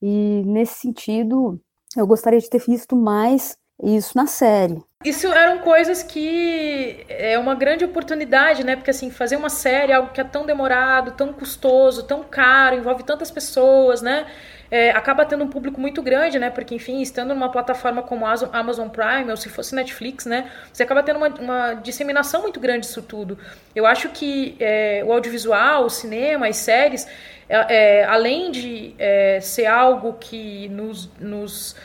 [0.02, 1.60] e nesse sentido,
[1.96, 4.82] eu gostaria de ter visto mais isso na série.
[5.06, 8.76] Isso eram coisas que é uma grande oportunidade, né?
[8.76, 13.04] Porque assim, fazer uma série, algo que é tão demorado, tão custoso, tão caro, envolve
[13.04, 14.26] tantas pessoas, né?
[14.70, 16.50] É, acaba tendo um público muito grande, né?
[16.50, 20.52] Porque, enfim, estando numa plataforma como a Amazon Prime, ou se fosse Netflix, né?
[20.72, 23.38] Você acaba tendo uma, uma disseminação muito grande disso tudo.
[23.76, 27.08] Eu acho que é, o audiovisual, o cinema, as séries,
[27.48, 31.76] é, é além de é, ser algo que nos, nos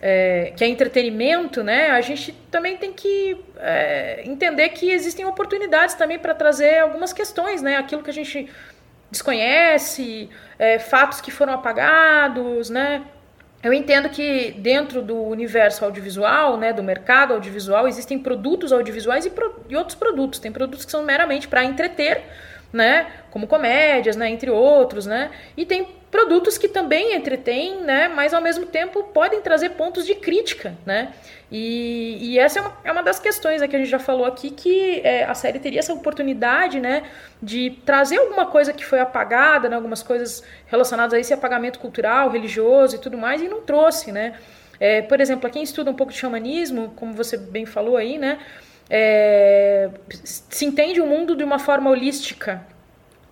[0.00, 5.94] é, que é entretenimento, né, a gente também tem que é, entender que existem oportunidades
[5.94, 8.48] também para trazer algumas questões, né, aquilo que a gente
[9.16, 13.02] desconhece, é, fatos que foram apagados, né.
[13.62, 19.30] Eu entendo que dentro do universo audiovisual, né, do mercado audiovisual, existem produtos audiovisuais e,
[19.30, 20.38] pro, e outros produtos.
[20.38, 22.22] Tem produtos que são meramente para entreter,
[22.72, 28.32] né, como comédias, né, entre outros, né, e tem produtos que também entretêm, né, mas
[28.32, 31.12] ao mesmo tempo podem trazer pontos de crítica, né?
[31.50, 34.24] E, e essa é uma, é uma, das questões né, que a gente já falou
[34.24, 37.04] aqui, que é, a série teria essa oportunidade, né,
[37.40, 42.30] de trazer alguma coisa que foi apagada, né, algumas coisas relacionadas a esse apagamento cultural,
[42.30, 44.34] religioso e tudo mais, e não trouxe, né?
[44.78, 48.38] É, por exemplo, quem estuda um pouco de xamanismo, como você bem falou aí, né,
[48.88, 49.90] é,
[50.22, 52.64] se entende o mundo de uma forma holística,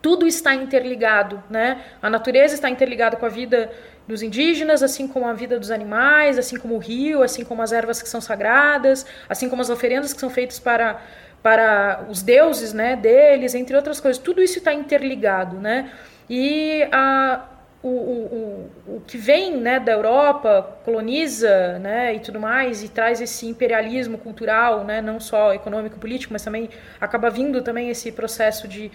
[0.03, 1.83] tudo está interligado, né?
[2.03, 3.71] A natureza está interligada com a vida
[4.07, 7.73] dos indígenas, assim como a vida dos animais, assim como o rio, assim como as
[7.73, 11.01] ervas que são sagradas, assim como as oferendas que são feitas para
[11.43, 14.21] para os deuses, né, deles, entre outras coisas.
[14.21, 15.93] Tudo isso está interligado, né?
[16.29, 17.45] E a,
[17.87, 23.21] o, o, o, que vem né, da Europa coloniza né, e tudo mais e traz
[23.21, 28.67] esse imperialismo cultural, né, não só econômico político, mas também acaba vindo também esse processo
[28.67, 28.91] de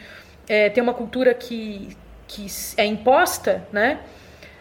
[0.48, 1.96] é, ter uma cultura que,
[2.28, 2.48] que
[2.78, 4.00] é imposta, né,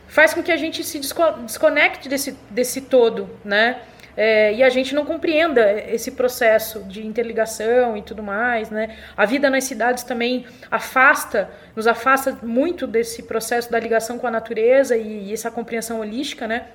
[0.06, 3.80] faz com que a gente se desconecte desse, desse todo, né,
[4.20, 8.96] é, e a gente não compreenda esse processo de interligação e tudo mais, né?
[9.16, 14.30] A vida nas cidades também afasta, nos afasta muito desse processo da ligação com a
[14.32, 16.66] natureza e, e essa compreensão holística, né?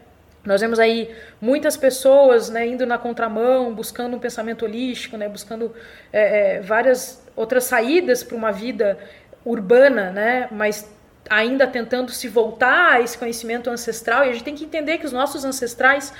[0.46, 5.74] Nós vemos aí muitas pessoas né, indo na contramão, buscando um pensamento holístico, né, buscando
[6.14, 8.98] é, é, várias outras saídas para uma vida
[9.46, 10.90] urbana, né, mas
[11.30, 14.26] ainda tentando se voltar a esse conhecimento ancestral.
[14.26, 16.14] E a gente tem que entender que os nossos ancestrais,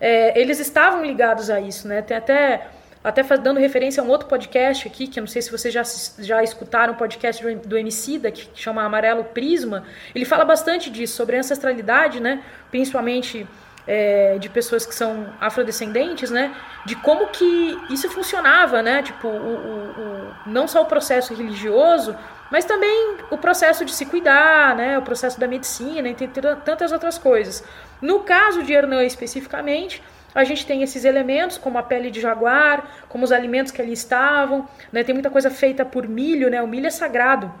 [0.00, 1.88] é, eles estavam ligados a isso.
[1.88, 2.02] Né?
[2.02, 2.68] Tem até,
[3.02, 5.82] até dando referência a um outro podcast aqui, que eu não sei se vocês já,
[6.18, 9.84] já escutaram o podcast do, do Emicida, que chama Amarelo Prisma.
[10.14, 12.42] Ele fala bastante disso, sobre ancestralidade, né?
[12.70, 13.46] principalmente
[13.86, 16.54] é, de pessoas que são afrodescendentes, né?
[16.84, 19.02] De como que isso funcionava, né?
[19.02, 22.16] Tipo, o, o, o, não só o processo religioso,
[22.50, 24.98] mas também o processo de se cuidar, né?
[24.98, 26.26] O processo da medicina, entre
[26.64, 27.64] tantas outras coisas.
[28.00, 30.02] No caso de Hernan especificamente,
[30.34, 33.92] a gente tem esses elementos, como a pele de jaguar, como os alimentos que ali
[33.92, 35.02] estavam, né?
[35.04, 36.60] Tem muita coisa feita por milho, né?
[36.60, 37.52] O milho é sagrado,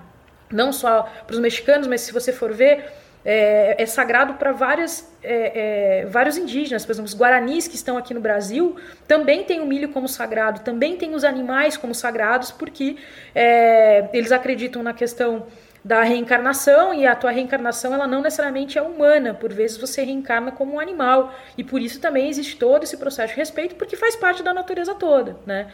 [0.52, 2.84] não só para os mexicanos, mas se você for ver
[3.28, 7.98] é, é sagrado para várias, é, é, vários indígenas, por exemplo, os guaranis que estão
[7.98, 8.76] aqui no Brasil
[9.08, 12.96] também têm o milho como sagrado, também têm os animais como sagrados, porque
[13.34, 15.48] é, eles acreditam na questão
[15.84, 20.52] da reencarnação e a tua reencarnação ela não necessariamente é humana, por vezes você reencarna
[20.52, 21.34] como um animal.
[21.58, 24.94] E por isso também existe todo esse processo de respeito porque faz parte da natureza
[24.94, 25.66] toda, né?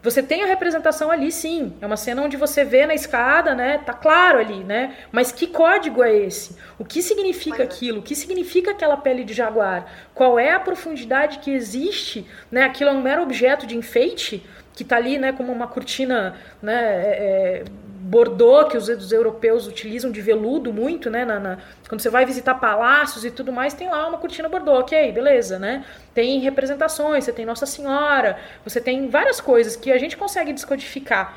[0.00, 1.72] Você tem a representação ali, sim.
[1.80, 3.78] É uma cena onde você vê na escada, né?
[3.78, 4.94] Tá claro ali, né?
[5.10, 6.56] Mas que código é esse?
[6.78, 7.98] O que significa aquilo?
[7.98, 9.86] O que significa aquela pele de jaguar?
[10.14, 12.24] Qual é a profundidade que existe?
[12.50, 12.62] Né?
[12.62, 15.32] Aquilo é um mero objeto de enfeite que tá ali, né?
[15.32, 16.74] Como uma cortina, né?
[16.74, 17.64] É, é
[18.00, 21.24] Bordeaux, que os, os, europeus utilizam de veludo muito, né?
[21.24, 21.58] Na, na,
[21.88, 25.58] quando você vai visitar palácios e tudo mais, tem lá uma cortina Bordeaux, ok, beleza,
[25.58, 25.84] né?
[26.14, 31.36] Tem representações, você tem Nossa Senhora, você tem várias coisas que a gente consegue descodificar.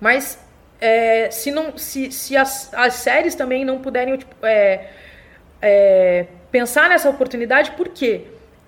[0.00, 0.38] Mas
[0.80, 4.90] é, se, não, se, se as, as séries também não puderem tipo, é,
[5.60, 8.26] é, pensar nessa oportunidade, por quê?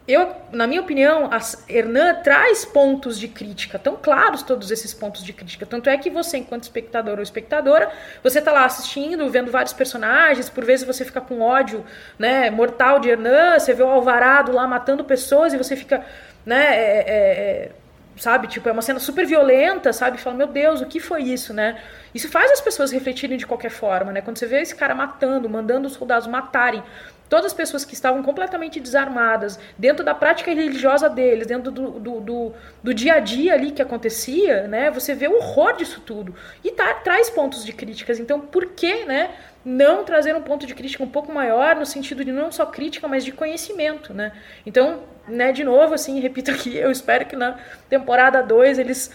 [0.08, 1.38] Eu, na minha opinião, a
[1.68, 5.66] Hernan traz pontos de crítica, tão claros todos esses pontos de crítica.
[5.66, 7.90] Tanto é que você, enquanto espectador ou espectadora,
[8.22, 11.84] você tá lá assistindo, vendo vários personagens, por vezes você fica com ódio
[12.16, 16.04] né, mortal de Hernan, você vê o Alvarado lá matando pessoas e você fica,
[16.44, 17.70] né, é, é, é
[18.16, 21.52] sabe, tipo, é uma cena super violenta, sabe, fala, meu Deus, o que foi isso,
[21.52, 21.78] né?
[22.14, 24.22] Isso faz as pessoas refletirem de qualquer forma, né?
[24.22, 26.82] Quando você vê esse cara matando, mandando os soldados matarem
[27.28, 32.20] Todas as pessoas que estavam completamente desarmadas, dentro da prática religiosa deles, dentro do, do,
[32.20, 34.90] do, do dia a dia ali que acontecia, né?
[34.92, 36.34] Você vê o horror disso tudo.
[36.62, 38.20] E tá, traz pontos de críticas.
[38.20, 39.30] Então, por que, né?
[39.64, 43.08] Não trazer um ponto de crítica um pouco maior, no sentido de não só crítica,
[43.08, 44.32] mas de conhecimento, né?
[44.64, 47.58] Então, né, de novo, assim, repito aqui, eu espero que na
[47.88, 49.10] temporada 2 eles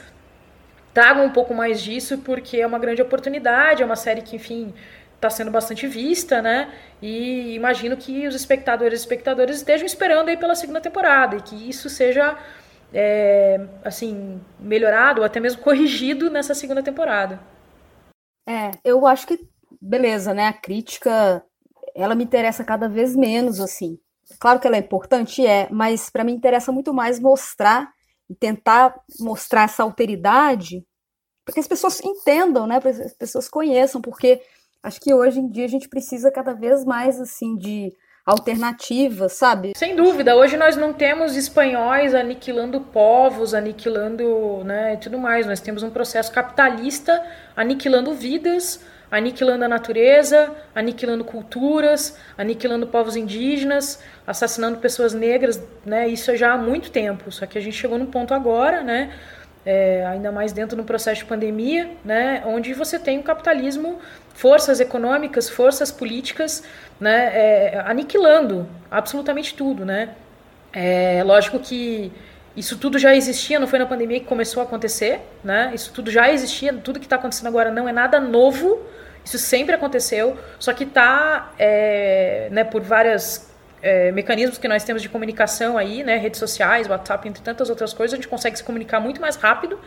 [0.93, 4.73] tragam um pouco mais disso, porque é uma grande oportunidade, é uma série que, enfim,
[5.21, 6.73] está sendo bastante vista, né?
[6.99, 11.69] E imagino que os espectadores e espectadores estejam esperando aí pela segunda temporada e que
[11.69, 12.35] isso seja
[12.91, 17.39] é, assim melhorado ou até mesmo corrigido nessa segunda temporada.
[18.49, 19.47] É, eu acho que
[19.79, 20.47] beleza, né?
[20.47, 21.43] A crítica
[21.95, 23.99] ela me interessa cada vez menos assim.
[24.39, 27.91] Claro que ela é importante, é, mas para mim interessa muito mais mostrar
[28.27, 30.83] e tentar mostrar essa alteridade
[31.45, 32.79] para que as pessoas entendam, né?
[32.79, 34.41] Para que as pessoas conheçam, porque
[34.83, 37.93] acho que hoje em dia a gente precisa cada vez mais assim de
[38.25, 39.73] alternativas, sabe?
[39.75, 40.35] Sem dúvida.
[40.35, 45.45] Hoje nós não temos espanhóis aniquilando povos, aniquilando, né, e tudo mais.
[45.45, 47.23] Nós temos um processo capitalista
[47.55, 56.07] aniquilando vidas, aniquilando a natureza, aniquilando culturas, aniquilando povos indígenas, assassinando pessoas negras, né?
[56.07, 57.31] Isso é já há muito tempo.
[57.31, 59.11] Só que a gente chegou num ponto agora, né?
[59.63, 63.99] É, ainda mais dentro do processo de pandemia, né, onde você tem o capitalismo
[64.33, 66.63] forças econômicas, forças políticas,
[66.99, 70.09] né, é, aniquilando absolutamente tudo, né.
[70.73, 72.11] É lógico que
[72.55, 75.71] isso tudo já existia, não foi na pandemia que começou a acontecer, né?
[75.73, 78.81] Isso tudo já existia, tudo que está acontecendo agora não é nada novo,
[79.23, 83.50] isso sempre aconteceu, só que está, é, né, por várias
[83.81, 87.93] é, mecanismos que nós temos de comunicação aí, né, redes sociais, WhatsApp, entre tantas outras
[87.93, 89.79] coisas, a gente consegue se comunicar muito mais rápido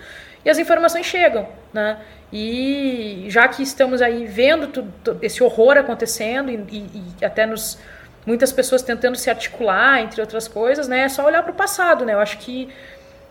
[0.45, 1.99] e as informações chegam, né?
[2.33, 7.79] E já que estamos aí vendo tudo, esse horror acontecendo e, e, e, até nos
[8.27, 11.03] muitas pessoas tentando se articular, entre outras coisas, né?
[11.03, 12.13] É só olhar para o passado, né?
[12.15, 12.69] Eu acho que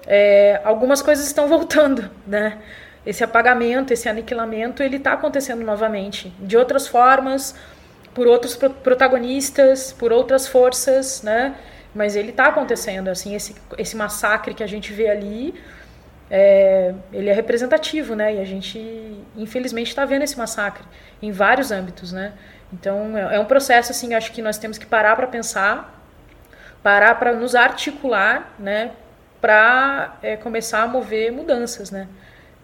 [0.08, 2.58] é, algumas coisas estão voltando, né?
[3.06, 7.54] Esse apagamento, esse aniquilamento, ele está acontecendo novamente, de outras formas,
[8.14, 11.56] por outros protagonistas, por outras forças, né?
[11.94, 15.54] Mas ele está acontecendo, assim, esse, esse massacre que a gente vê ali,
[16.30, 18.36] é, ele é representativo, né?
[18.36, 20.84] E a gente, infelizmente, está vendo esse massacre
[21.22, 22.34] em vários âmbitos, né?
[22.72, 26.02] Então, é, é um processo, assim, acho que nós temos que parar para pensar,
[26.82, 28.92] parar para nos articular, né?
[29.40, 32.08] Para é, começar a mover mudanças, né?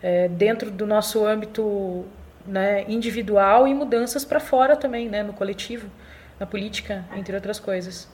[0.01, 2.05] É, dentro do nosso âmbito
[2.45, 5.23] né, individual e mudanças para fora também, né?
[5.23, 5.89] No coletivo,
[6.39, 8.07] na política, entre outras coisas.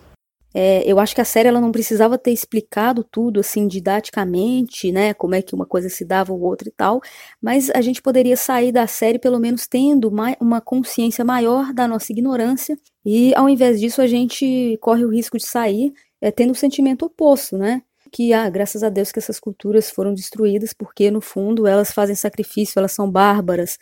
[0.57, 5.13] É, eu acho que a série ela não precisava ter explicado tudo assim didaticamente, né,
[5.13, 7.01] como é que uma coisa se dava ou outra e tal,
[7.41, 10.09] mas a gente poderia sair da série pelo menos tendo
[10.39, 15.37] uma consciência maior da nossa ignorância e ao invés disso a gente corre o risco
[15.37, 17.81] de sair é, tendo o um sentimento oposto, né?
[18.11, 22.15] Que, ah, graças a Deus que essas culturas foram destruídas, porque no fundo elas fazem
[22.15, 23.77] sacrifício, elas são bárbaras.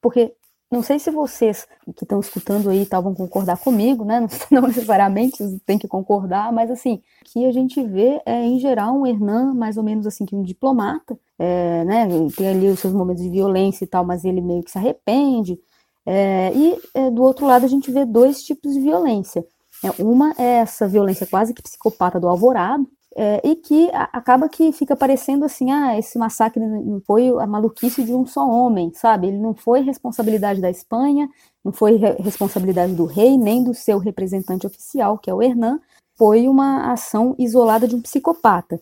[0.00, 0.34] Porque
[0.70, 4.20] não sei se vocês que estão escutando aí tal vão concordar comigo, né?
[4.52, 9.04] Não necessariamente tem que concordar, mas assim, que a gente vê é em geral um
[9.04, 12.06] Hernan mais ou menos assim que um diplomata, é, né?
[12.36, 15.58] Tem ali os seus momentos de violência e tal, mas ele meio que se arrepende.
[16.06, 19.44] É, e é, do outro lado a gente vê dois tipos de violência.
[19.84, 22.86] É, uma é essa violência quase que psicopata do Alvorado,
[23.16, 28.04] é, e que acaba que fica parecendo assim, ah, esse massacre não foi a maluquice
[28.04, 29.28] de um só homem, sabe?
[29.28, 31.28] Ele não foi responsabilidade da Espanha,
[31.64, 35.80] não foi re responsabilidade do rei, nem do seu representante oficial, que é o Hernan,
[36.16, 38.80] foi uma ação isolada de um psicopata.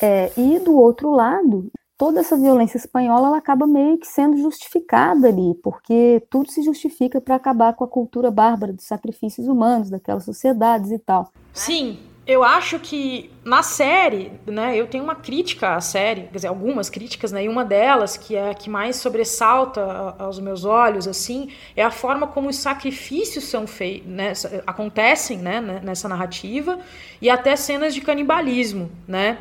[0.00, 5.28] É, e do outro lado, toda essa violência espanhola ela acaba meio que sendo justificada
[5.28, 10.24] ali, porque tudo se justifica para acabar com a cultura bárbara dos sacrifícios humanos, daquelas
[10.24, 11.30] sociedades e tal.
[11.54, 16.48] Sim, eu acho que na série, né, eu tenho uma crítica à série, quer dizer,
[16.48, 21.08] algumas críticas, né, e uma delas, que é a que mais sobressalta aos meus olhos,
[21.08, 24.32] assim, é a forma como os sacrifícios são feitos, né,
[24.64, 26.78] acontecem, né, nessa narrativa,
[27.20, 29.38] e até cenas de canibalismo, né,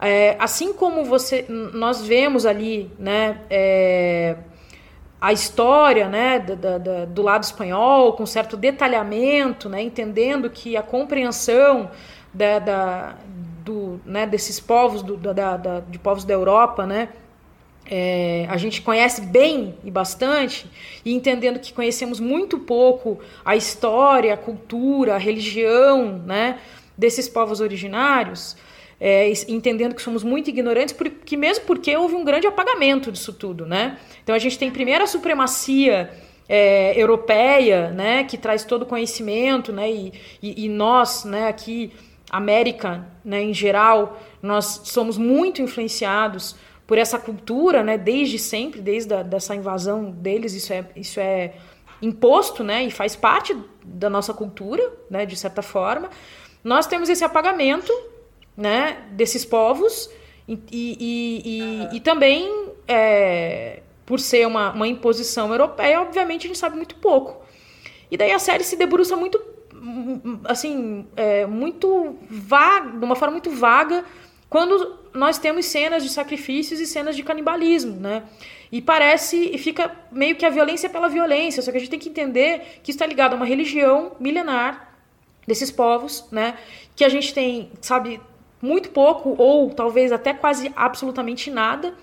[0.00, 4.36] é, assim como você, nós vemos ali, né, é,
[5.20, 10.82] a história né, da, da, do lado espanhol, com certo detalhamento, né, entendendo que a
[10.82, 11.90] compreensão
[12.32, 13.14] da, da
[13.64, 17.08] do, né, desses povos, do, da, da, de povos da Europa, né,
[17.88, 20.70] é, a gente conhece bem e bastante,
[21.04, 26.58] e entendendo que conhecemos muito pouco a história, a cultura, a religião né,
[26.96, 28.56] desses povos originários,
[29.00, 33.66] é, entendendo que somos muito ignorantes, porque mesmo porque houve um grande apagamento disso tudo,
[33.66, 33.98] né?
[34.22, 36.10] Então a gente tem primeiro a supremacia
[36.48, 41.92] é, europeia, né, que traz todo o conhecimento, né, e, e, e nós, né, aqui
[42.30, 49.12] América, né, em geral, nós somos muito influenciados por essa cultura, né, desde sempre, desde
[49.12, 51.54] a, dessa invasão deles, isso é, isso é
[52.00, 56.10] imposto, né, e faz parte da nossa cultura, né, de certa forma.
[56.62, 57.92] Nós temos esse apagamento
[58.56, 60.10] né, desses povos
[60.48, 66.58] e, e, e, e também é, por ser uma, uma imposição europeia, obviamente a gente
[66.58, 67.44] sabe muito pouco.
[68.10, 69.42] E daí a série se debruça muito,
[70.44, 74.04] assim, é, muito vaga, de uma forma muito vaga,
[74.48, 78.22] quando nós temos cenas de sacrifícios e cenas de canibalismo, né?
[78.70, 81.98] E parece, e fica meio que a violência pela violência, só que a gente tem
[81.98, 84.94] que entender que está ligado a uma religião milenar
[85.46, 86.56] desses povos, né?
[86.94, 88.20] Que a gente tem, sabe,
[88.60, 91.94] muito pouco ou talvez até quase absolutamente nada.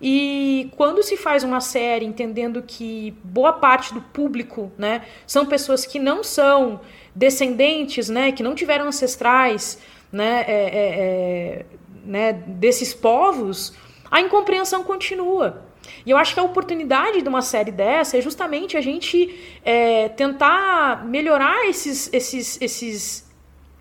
[0.00, 5.86] E quando se faz uma série entendendo que boa parte do público, né, são pessoas
[5.86, 6.80] que não são
[7.14, 9.78] descendentes, né, que não tiveram ancestrais,
[10.12, 11.66] né, é, é, é,
[12.04, 13.72] né, desses povos,
[14.10, 15.62] a incompreensão continua.
[16.04, 20.08] E eu acho que a oportunidade de uma série dessa é justamente a gente é,
[20.10, 23.23] tentar melhorar esses, esses, esses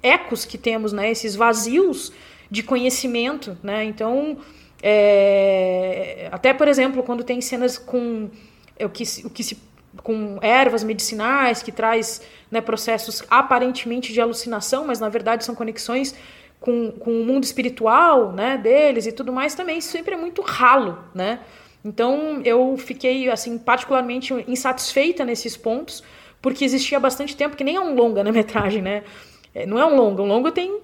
[0.03, 2.11] ecos que temos, né, esses vazios
[2.51, 3.83] de conhecimento, né?
[3.85, 4.37] Então,
[4.81, 8.29] é, até por exemplo, quando tem cenas com
[8.77, 9.57] é, o que, o que se
[10.01, 16.15] com ervas medicinais que traz né, processos aparentemente de alucinação, mas na verdade são conexões
[16.59, 20.97] com, com o mundo espiritual né, deles e tudo mais também sempre é muito ralo,
[21.13, 21.39] né?
[21.85, 26.03] Então eu fiquei assim particularmente insatisfeita nesses pontos
[26.41, 29.03] porque existia bastante tempo que nem é um longa na metragem, né?
[29.53, 30.81] É, não é um longa, um longa tem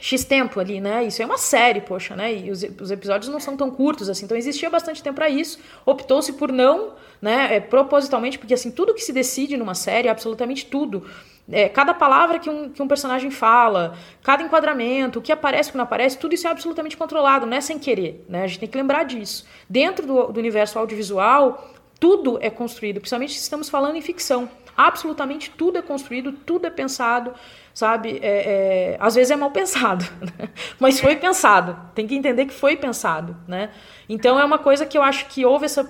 [0.00, 1.04] X tempo ali, né?
[1.04, 2.32] Isso é uma série, poxa, né?
[2.32, 5.58] E os, os episódios não são tão curtos assim, então existia bastante tempo para isso.
[5.84, 7.56] Optou-se por não, né?
[7.56, 11.04] É, propositalmente, porque assim, tudo que se decide numa série, absolutamente tudo,
[11.50, 15.72] é, cada palavra que um, que um personagem fala, cada enquadramento, o que aparece, o
[15.72, 18.44] que não aparece, tudo isso é absolutamente controlado, não é sem querer, né?
[18.44, 19.46] A gente tem que lembrar disso.
[19.68, 24.48] Dentro do, do universo audiovisual, tudo é construído, principalmente se estamos falando em ficção.
[24.76, 27.34] Absolutamente tudo é construído, tudo é pensado,
[27.78, 28.18] sabe?
[28.20, 30.48] É, é, às vezes é mal pensado, né?
[30.80, 31.76] mas foi pensado.
[31.94, 33.70] Tem que entender que foi pensado, né?
[34.08, 35.86] Então é uma coisa que eu acho que houve essa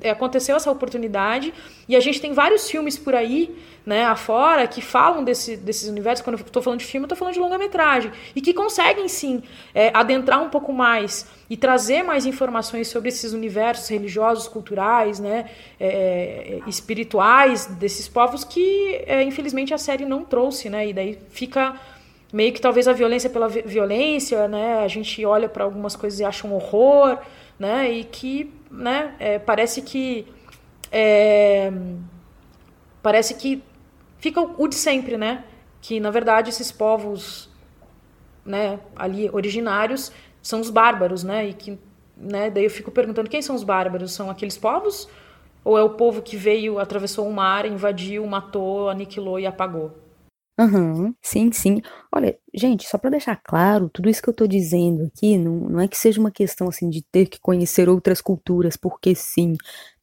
[0.00, 1.52] é, aconteceu essa oportunidade
[1.88, 6.22] e a gente tem vários filmes por aí, né, afora que falam desse, desses universos.
[6.22, 9.42] Quando eu estou falando de filme, eu estou falando de longa-metragem e que conseguem sim
[9.74, 15.46] é, adentrar um pouco mais e trazer mais informações sobre esses universos religiosos, culturais, né,
[15.80, 20.88] é, é espirituais desses povos que é, infelizmente a série não trouxe, né?
[20.88, 21.78] E daí fica
[22.32, 24.82] meio que talvez a violência pela violência, né?
[24.84, 27.18] A gente olha para algumas coisas e acha um horror,
[27.58, 27.90] né?
[27.90, 29.14] E que, né?
[29.18, 30.26] É, parece que
[30.90, 31.72] é,
[33.02, 33.62] parece que
[34.18, 35.44] fica o de sempre, né?
[35.80, 37.50] Que na verdade esses povos,
[38.44, 38.80] né?
[38.96, 41.48] Ali originários são os bárbaros, né?
[41.48, 41.78] E que,
[42.16, 42.50] né?
[42.50, 44.12] Daí eu fico perguntando quem são os bárbaros?
[44.12, 45.08] São aqueles povos?
[45.64, 50.01] Ou é o povo que veio, atravessou o mar, invadiu, matou, aniquilou e apagou?
[50.60, 51.80] Uhum, sim, sim.
[52.14, 55.80] Olha, gente, só para deixar claro, tudo isso que eu tô dizendo aqui não, não
[55.80, 59.54] é que seja uma questão assim de ter que conhecer outras culturas porque sim,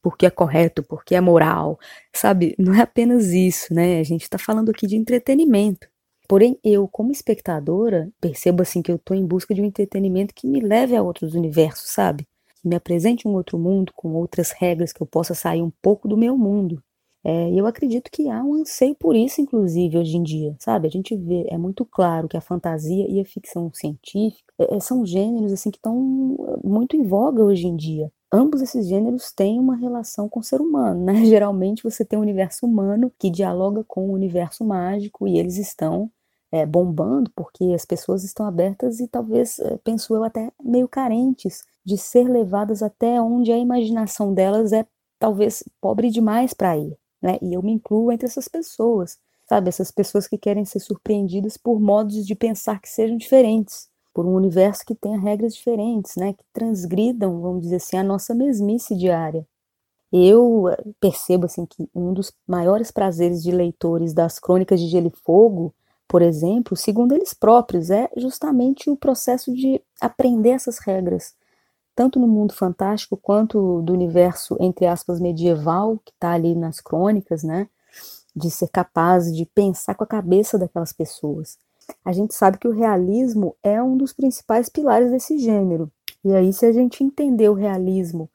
[0.02, 1.78] porque é correto, porque é moral,
[2.14, 2.54] sabe?
[2.58, 4.00] Não é apenas isso, né?
[4.00, 5.88] A gente tá falando aqui de entretenimento.
[6.28, 10.46] Porém, eu, como espectadora, percebo assim que eu estou em busca de um entretenimento que
[10.48, 12.26] me leve a outros universos, sabe?
[12.60, 16.08] Que me apresente um outro mundo com outras regras, que eu possa sair um pouco
[16.08, 16.82] do meu mundo.
[17.22, 20.88] É, eu acredito que há um anseio por isso, inclusive, hoje em dia, sabe?
[20.88, 24.80] A gente vê, é muito claro que a fantasia e a ficção científica é, é
[24.80, 28.10] são gêneros assim que estão é, muito em voga hoje em dia.
[28.32, 31.24] Ambos esses gêneros têm uma relação com o ser humano, né?
[31.26, 36.10] Geralmente você tem um universo humano que dialoga com o universo mágico e eles estão
[36.50, 41.62] é, bombando porque as pessoas estão abertas e talvez, é, penso eu, até meio carentes
[41.84, 44.86] de ser levadas até onde a imaginação delas é
[45.18, 47.38] talvez pobre demais para ir né?
[47.42, 49.18] E eu me incluo entre essas pessoas,
[49.48, 49.68] sabe?
[49.68, 54.34] Essas pessoas que querem ser surpreendidas por modos de pensar que sejam diferentes, por um
[54.34, 56.32] universo que tenha regras diferentes, né?
[56.32, 59.46] Que transgridam, vamos dizer assim, a nossa mesmice diária.
[60.12, 65.08] Eu eh, percebo assim que um dos maiores prazeres de leitores das Crônicas de Gelo
[65.08, 65.74] e Fogo,
[66.08, 71.34] por exemplo, segundo eles próprios, é justamente o processo de aprender essas regras,
[72.00, 77.42] tanto no mundo fantástico quanto do universo, entre aspas, medieval, que está ali nas crônicas,
[77.42, 77.68] né?
[78.34, 81.58] De ser capaz de pensar com a cabeça daquelas pessoas.
[82.02, 85.92] A gente sabe que o realismo é um dos principais pilares desse gênero.
[86.24, 88.30] E aí, se a gente entender o realismo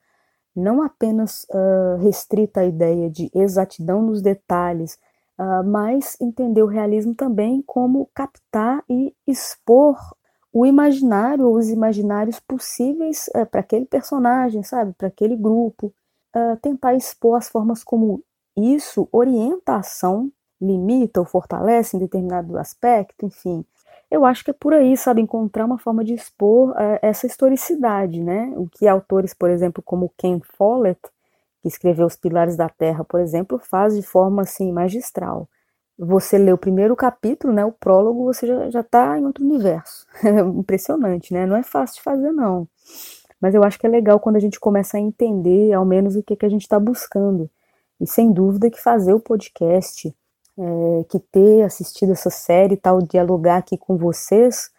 [0.55, 4.93] não apenas uh, restrita à ideia de exatidão nos detalhes,
[5.39, 9.97] uh, mas entender o realismo também como captar e expor
[10.55, 15.93] o imaginário ou os imaginários possíveis é, para aquele personagem, sabe, para aquele grupo,
[16.33, 18.23] é, tentar expor as formas como
[18.55, 20.31] isso orienta a ação,
[20.61, 23.65] limita ou fortalece em determinado aspecto, enfim.
[24.09, 28.23] Eu acho que é por aí, sabe, encontrar uma forma de expor é, essa historicidade,
[28.23, 28.53] né?
[28.55, 31.01] O que autores, por exemplo, como Ken Follett,
[31.61, 35.49] que escreveu Os Pilares da Terra, por exemplo, faz de forma assim magistral
[35.97, 40.05] você lê o primeiro capítulo, né, o prólogo, você já está em outro universo.
[40.57, 41.45] impressionante, né?
[41.45, 42.67] Não é fácil de fazer, não.
[43.39, 46.23] Mas eu acho que é legal quando a gente começa a entender, ao menos, o
[46.23, 47.49] que, que a gente está buscando.
[47.99, 50.13] E sem dúvida que fazer o podcast,
[50.57, 54.69] é, que ter assistido essa série e tal, dialogar aqui com vocês,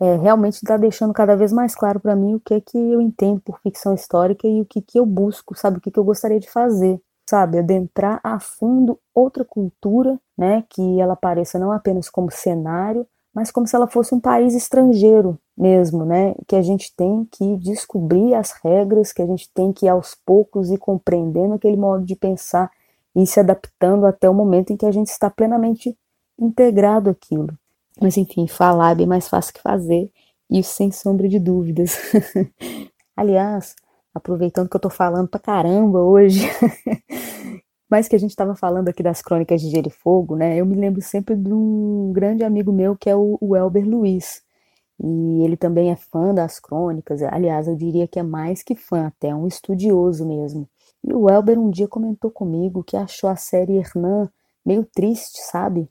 [0.00, 3.00] é, realmente está deixando cada vez mais claro para mim o que é que eu
[3.00, 6.04] entendo por ficção histórica e o que, que eu busco, sabe, o que, que eu
[6.04, 7.00] gostaria de fazer
[7.30, 13.52] sabe, adentrar a fundo outra cultura, né, que ela apareça não apenas como cenário, mas
[13.52, 18.34] como se ela fosse um país estrangeiro mesmo, né, que a gente tem que descobrir
[18.34, 22.68] as regras, que a gente tem que aos poucos ir compreendendo aquele modo de pensar
[23.14, 25.96] e se adaptando até o momento em que a gente está plenamente
[26.36, 27.56] integrado aquilo.
[28.00, 30.10] Mas enfim, falar é bem mais fácil que fazer,
[30.50, 31.96] isso sem sombra de dúvidas.
[33.16, 33.76] Aliás,
[34.14, 36.40] aproveitando que eu tô falando pra caramba hoje,
[37.88, 40.56] mas que a gente estava falando aqui das crônicas de Gelo e Fogo, né?
[40.56, 44.42] Eu me lembro sempre de um grande amigo meu que é o, o Elber Luiz.
[45.02, 49.06] E ele também é fã das crônicas, aliás, eu diria que é mais que fã,
[49.06, 50.68] até um estudioso mesmo.
[51.02, 54.28] E o Elber um dia comentou comigo que achou a série Hernan
[54.64, 55.88] meio triste, sabe?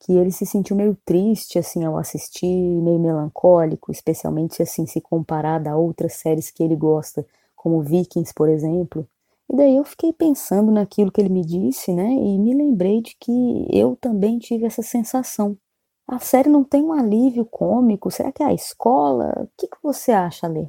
[0.00, 5.68] Que ele se sentiu meio triste assim ao assistir, meio melancólico, especialmente assim se comparado
[5.68, 7.24] a outras séries que ele gosta,
[7.60, 9.06] como Vikings, por exemplo.
[9.46, 12.08] E daí eu fiquei pensando naquilo que ele me disse, né?
[12.10, 15.58] E me lembrei de que eu também tive essa sensação.
[16.08, 18.10] A série não tem um alívio cômico?
[18.10, 19.42] Será que é a escola?
[19.42, 20.68] O que, que você acha, Lê?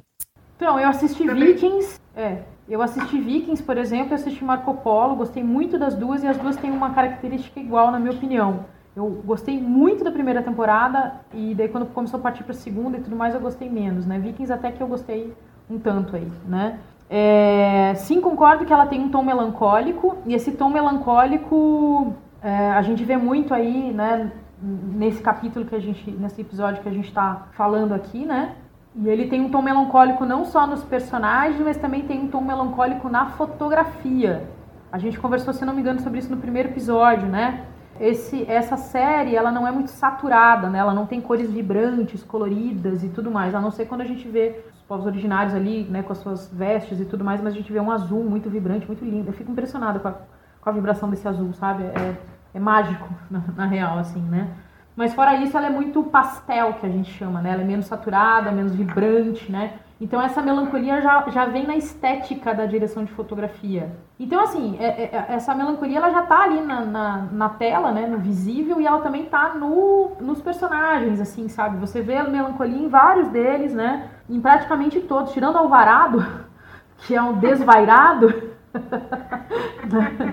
[0.56, 1.98] Então, eu assisti Vikings.
[2.14, 6.26] É, eu assisti Vikings, por exemplo, eu assisti Marco Polo, gostei muito das duas e
[6.26, 8.66] as duas têm uma característica igual, na minha opinião.
[8.94, 12.98] Eu gostei muito da primeira temporada e daí quando começou a partir para a segunda
[12.98, 14.18] e tudo mais eu gostei menos, né?
[14.18, 15.32] Vikings até que eu gostei
[15.72, 16.78] um tanto aí, né?
[17.08, 22.82] É, sim, concordo que ela tem um tom melancólico, e esse tom melancólico é, a
[22.82, 27.08] gente vê muito aí, né, nesse capítulo que a gente, nesse episódio que a gente
[27.08, 28.54] está falando aqui, né?
[28.94, 32.42] E ele tem um tom melancólico não só nos personagens, mas também tem um tom
[32.42, 34.48] melancólico na fotografia.
[34.90, 37.64] A gente conversou, se não me engano, sobre isso no primeiro episódio, né?
[37.98, 40.78] Esse, essa série, ela não é muito saturada, né?
[40.78, 44.28] Ela não tem cores vibrantes, coloridas e tudo mais, a não ser quando a gente
[44.28, 47.72] vê povos originários ali, né, com as suas vestes e tudo mais, mas a gente
[47.72, 49.28] vê um azul muito vibrante, muito lindo.
[49.28, 50.14] Eu fico impressionada com a,
[50.60, 51.84] com a vibração desse azul, sabe?
[51.84, 52.16] É,
[52.54, 54.48] é mágico, na, na, real, assim, né?
[54.94, 57.52] Mas fora isso, ela é muito pastel, que a gente chama, né?
[57.52, 59.78] Ela é menos saturada, menos vibrante, né?
[60.02, 63.92] Então essa melancolia já, já vem na estética da direção de fotografia.
[64.18, 67.92] Então assim, é, é, é, essa melancolia ela já tá ali na, na, na, tela,
[67.92, 71.78] né, no visível, e ela também tá no, nos personagens, assim, sabe?
[71.78, 74.10] Você vê a melancolia em vários deles, né?
[74.32, 76.24] Em praticamente todos, tirando Alvarado,
[77.04, 78.50] que é um desvairado.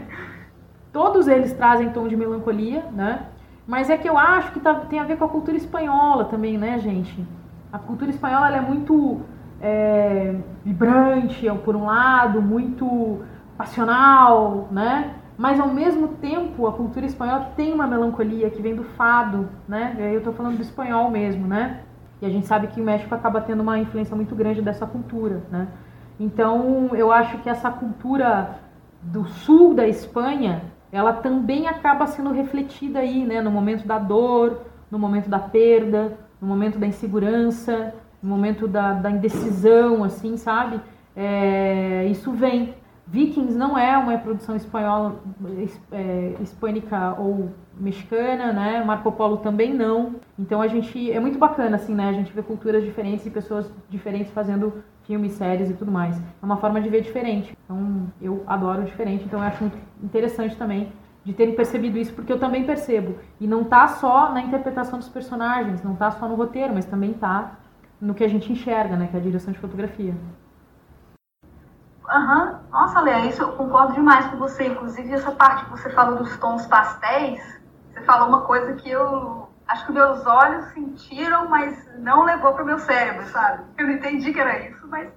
[0.94, 3.26] todos eles trazem tom de melancolia, né?
[3.68, 6.58] Mas é que eu acho que tá, tem a ver com a cultura espanhola também,
[6.58, 7.28] né, gente?
[7.74, 9.20] A cultura espanhola é muito
[9.60, 10.34] é,
[10.64, 13.20] vibrante, por um lado, muito
[13.58, 15.14] passional, né?
[15.38, 19.98] Mas ao mesmo tempo, a cultura espanhola tem uma melancolia que vem do fado, né?
[20.00, 21.82] Eu tô falando do espanhol mesmo, né?
[22.22, 25.42] E a gente sabe que o México acaba tendo uma influência muito grande dessa cultura,
[25.50, 25.68] né?
[26.20, 28.60] Então, eu acho que essa cultura
[29.02, 34.66] do sul da Espanha, ela também acaba sendo refletida aí, né, no momento da dor,
[34.92, 40.82] no momento da perda, no momento da insegurança, no momento da, da indecisão, assim, sabe?
[41.16, 42.76] É, isso vem.
[43.08, 45.16] Vikings não é uma produção espanhola,
[45.92, 47.50] é, hispânica ou
[47.80, 48.84] mexicana, né?
[48.84, 50.16] Marco Polo também não.
[50.38, 52.10] Então a gente é muito bacana assim, né?
[52.10, 56.18] A gente vê culturas diferentes e pessoas diferentes fazendo filmes, séries e tudo mais.
[56.18, 57.58] É uma forma de ver diferente.
[57.64, 60.92] Então eu adoro diferente, então eu acho muito interessante também
[61.24, 63.16] de terem percebido isso, porque eu também percebo.
[63.40, 67.14] E não tá só na interpretação dos personagens, não tá só no roteiro, mas também
[67.14, 67.52] tá
[68.00, 69.08] no que a gente enxerga, né?
[69.08, 70.16] Que é a direção de fotografia.
[72.10, 72.58] Aham, uhum.
[72.72, 74.66] nossa, Léa, isso eu concordo demais com você.
[74.66, 77.40] Inclusive, essa parte que você falou dos tons pastéis,
[78.00, 82.64] você falou uma coisa que eu acho que meus olhos sentiram, mas não levou para
[82.64, 83.64] o meu cérebro, sabe?
[83.78, 85.10] Eu não entendi que era isso, mas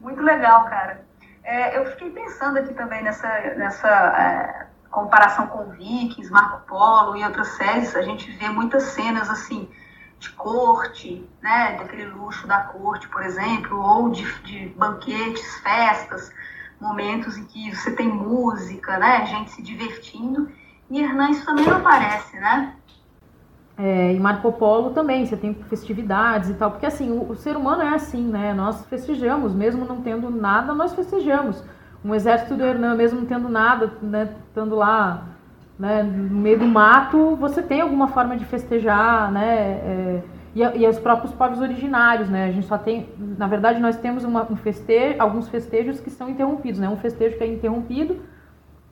[0.00, 1.04] muito legal, cara.
[1.44, 7.24] É, eu fiquei pensando aqui também nessa, nessa é, comparação com Vikings, Marco Polo e
[7.24, 9.70] outras séries, a gente vê muitas cenas assim
[10.18, 16.32] de corte, né, daquele luxo da corte, por exemplo, ou de, de banquetes, festas,
[16.80, 20.50] momentos em que você tem música, né, gente se divertindo.
[20.90, 22.74] E Hernan isso também não aparece, né?
[23.78, 27.56] É, e Marco Polo também, você tem festividades e tal, porque assim, o, o, ser
[27.56, 28.54] humano é assim, né?
[28.54, 31.62] Nós festejamos, mesmo não tendo nada, nós festejamos.
[32.02, 35.24] Um exército do Hernan, mesmo não tendo nada, né, estando lá
[35.78, 39.56] né, no meio do mato, você tem alguma forma de festejar, né?
[39.56, 40.22] É,
[40.54, 42.46] e, e, os próprios povos originários, né?
[42.46, 44.56] A gente só tem, na verdade, nós temos uma, um
[45.18, 46.88] alguns festejos que são interrompidos, né?
[46.88, 48.22] Um festejo que é interrompido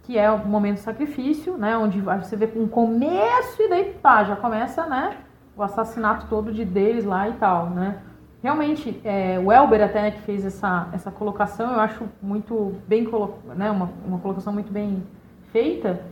[0.05, 4.23] que é o momento do sacrifício, né, onde você vê um começo e daí pá,
[4.23, 5.17] já começa, né,
[5.57, 7.99] o assassinato todo de deles lá e tal, né.
[8.43, 13.09] Realmente, é, o Elber até né, que fez essa, essa colocação, eu acho muito bem,
[13.57, 15.03] né, uma, uma colocação muito bem
[15.51, 16.03] feita,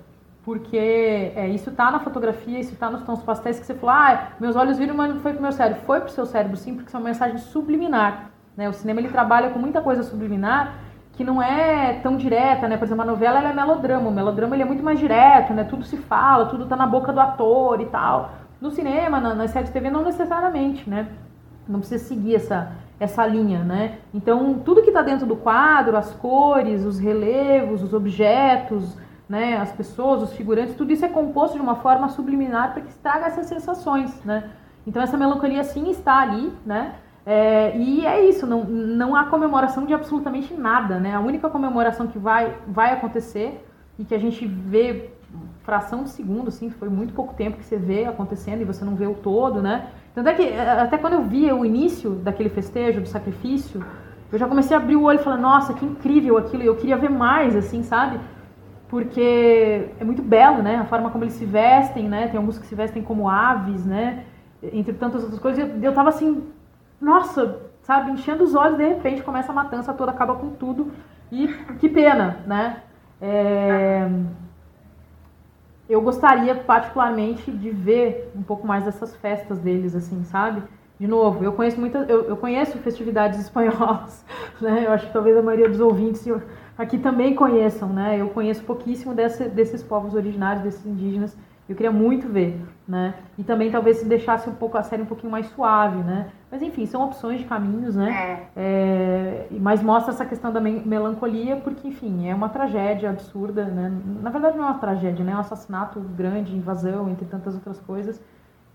[0.42, 4.28] porque é, isso tá na fotografia, isso tá nos tons pastéis que você falou, ah,
[4.40, 5.82] meus olhos viram, mas não foi pro meu cérebro.
[5.84, 9.10] Foi pro seu cérebro, sim, porque isso é uma mensagem subliminar, né, o cinema ele
[9.10, 10.78] trabalha com muita coisa subliminar,
[11.22, 12.76] que não é tão direta, né?
[12.76, 15.62] Por exemplo, a novela é melodrama, o melodrama ele é muito mais direto, né?
[15.62, 18.30] Tudo se fala, tudo tá na boca do ator e tal.
[18.60, 21.06] No cinema, na, nas séries de TV, não necessariamente, né?
[21.68, 23.98] Não precisa seguir essa, essa linha, né?
[24.12, 28.96] Então, tudo que está dentro do quadro, as cores, os relevos, os objetos,
[29.28, 29.56] né?
[29.58, 33.26] As pessoas, os figurantes, tudo isso é composto de uma forma subliminar para que traga
[33.26, 34.50] essas sensações, né?
[34.84, 36.96] Então, essa melancolia sim está ali, né?
[37.24, 41.14] É, e é isso, não, não há comemoração de absolutamente nada, né?
[41.14, 43.64] A única comemoração que vai, vai acontecer
[43.98, 45.10] e que a gente vê
[45.62, 48.96] fração de segundo, assim, foi muito pouco tempo que você vê acontecendo e você não
[48.96, 49.88] vê o todo, né?
[50.14, 53.84] Tanto é que até quando eu via o início daquele festejo, do sacrifício,
[54.32, 56.96] eu já comecei a abrir o olho e falar, nossa, que incrível aquilo, eu queria
[56.96, 58.18] ver mais, assim, sabe?
[58.88, 60.76] Porque é muito belo, né?
[60.76, 62.28] A forma como eles se vestem, né?
[62.28, 64.24] Tem alguns que se vestem como aves, né?
[64.62, 66.42] Entre tantas outras coisas, eu, eu tava assim,
[67.02, 70.92] nossa, sabe, enchendo os olhos, de repente começa a matança toda, acaba com tudo.
[71.32, 71.48] E
[71.80, 72.82] que pena, né?
[73.20, 74.08] É...
[75.88, 80.62] Eu gostaria particularmente de ver um pouco mais dessas festas deles, assim, sabe?
[80.98, 84.24] De novo, eu conheço muitas, eu, eu conheço festividades espanholas,
[84.62, 84.84] né?
[84.86, 86.24] Eu acho que talvez a maioria dos ouvintes
[86.78, 88.20] aqui também conheçam, né?
[88.20, 91.36] Eu conheço pouquíssimo desse, desses povos originários, desses indígenas.
[91.68, 92.60] Eu queria muito ver,
[92.92, 93.14] né?
[93.38, 96.28] E também talvez se deixasse um pouco a série um pouquinho mais suave, né?
[96.50, 98.12] Mas enfim, são opções de caminhos, né?
[98.12, 98.48] É.
[98.54, 103.90] É, mas mostra essa questão da melancolia, porque, enfim, é uma tragédia absurda, né?
[104.20, 105.32] Na verdade não é uma tragédia, né?
[105.32, 108.20] É um assassinato grande, invasão, entre tantas outras coisas,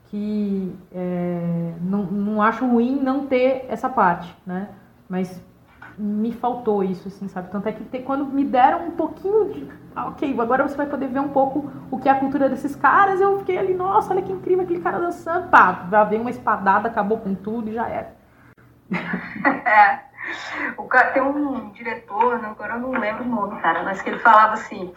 [0.05, 4.69] que é, não, não acho ruim não ter essa parte, né?
[5.07, 5.39] Mas
[5.97, 7.49] me faltou isso, assim, sabe?
[7.49, 9.71] Tanto é que te, quando me deram um pouquinho de.
[9.95, 12.75] Ah, ok, agora você vai poder ver um pouco o que é a cultura desses
[12.75, 15.49] caras, eu fiquei ali, nossa, olha que incrível aquele cara dançando.
[15.49, 18.15] Pá, já veio uma espadada, acabou com tudo e já era.
[19.65, 20.07] é.
[20.77, 24.19] O cara, tem um diretor, agora eu não lembro o nome, cara, mas que ele
[24.19, 24.93] falava assim.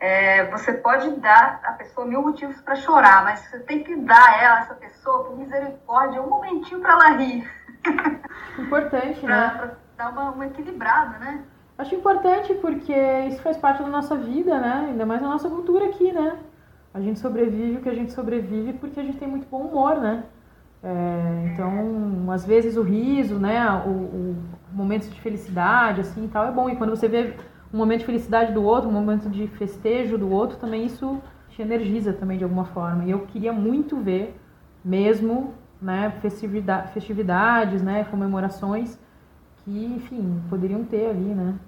[0.00, 4.30] É, você pode dar a pessoa mil motivos para chorar, mas você tem que dar
[4.30, 7.46] a ela, essa pessoa, por misericórdia, um momentinho para ela rir.
[8.58, 9.54] Importante, pra, né?
[9.58, 9.70] Pra
[10.00, 11.44] dar uma, uma equilibrada, né?
[11.76, 12.94] Acho importante porque
[13.28, 14.86] isso faz parte da nossa vida, né?
[14.90, 16.38] Ainda mais na nossa cultura aqui, né?
[16.92, 19.96] a gente sobrevive o que a gente sobrevive porque a gente tem muito bom humor,
[19.96, 20.24] né?
[20.82, 24.36] É, então, às vezes o riso, né, o, o
[24.72, 26.68] momentos de felicidade, assim, e tal, é bom.
[26.68, 27.34] E quando você vê
[27.72, 31.20] um momento de felicidade do outro, um momento de festejo do outro, também isso
[31.50, 33.04] te energiza também de alguma forma.
[33.04, 34.34] E eu queria muito ver,
[34.84, 38.98] mesmo, né, festividade, festividades, né, comemorações
[39.64, 41.58] que, enfim, poderiam ter ali, né.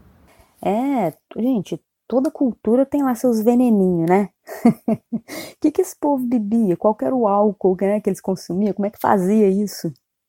[0.64, 4.28] É, gente, toda cultura tem lá seus veneninhos, né?
[4.64, 5.12] O
[5.60, 6.76] que, que esse povo bebia?
[6.76, 8.72] Qual era o álcool né, que eles consumiam?
[8.72, 9.88] Como é que fazia isso?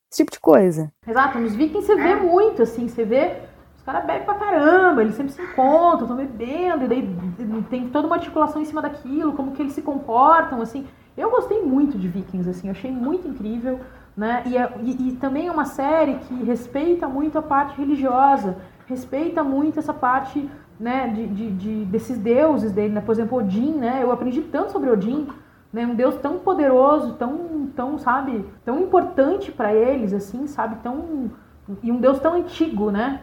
[0.10, 0.92] Esse tipo de coisa.
[1.08, 3.36] Exato, nos vikings você vê muito, assim, você vê
[3.76, 8.08] os caras bebem pra caramba, eles sempre se encontram, estão bebendo, e daí tem toda
[8.08, 10.88] uma articulação em cima daquilo, como que eles se comportam, assim.
[11.18, 13.80] Eu gostei muito de Vikings, assim, achei muito incrível,
[14.16, 14.44] né?
[14.46, 18.58] E, é, e, e também é uma série que respeita muito a parte religiosa,
[18.88, 20.50] respeita muito essa parte
[20.80, 23.02] né, de, de, de, desses deuses dele, né?
[23.02, 24.00] Por exemplo, Odin, né?
[24.02, 25.28] Eu aprendi tanto sobre Odin,
[25.72, 25.86] né?
[25.86, 31.32] Um deus tão poderoso, tão, tão sabe, tão importante para eles, assim, sabe, tão
[31.82, 33.22] e um deus tão antigo, né?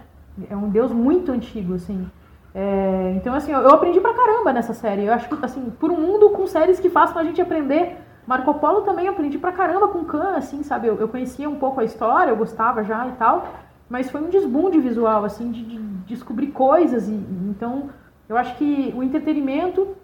[0.48, 2.08] É um deus muito antigo, assim.
[2.54, 5.04] É, então, assim, eu aprendi pra caramba nessa série.
[5.04, 7.98] Eu acho que, assim, por um mundo com séries que façam a gente aprender.
[8.30, 10.86] Marco Polo também aprendi pra caramba com Khan, assim, sabe?
[10.86, 13.48] Eu, eu conhecia um pouco a história, eu gostava já e tal.
[13.88, 17.08] Mas foi um desbunde visual, assim, de, de descobrir coisas.
[17.08, 17.90] E, então,
[18.28, 19.96] eu acho que o entretenimento,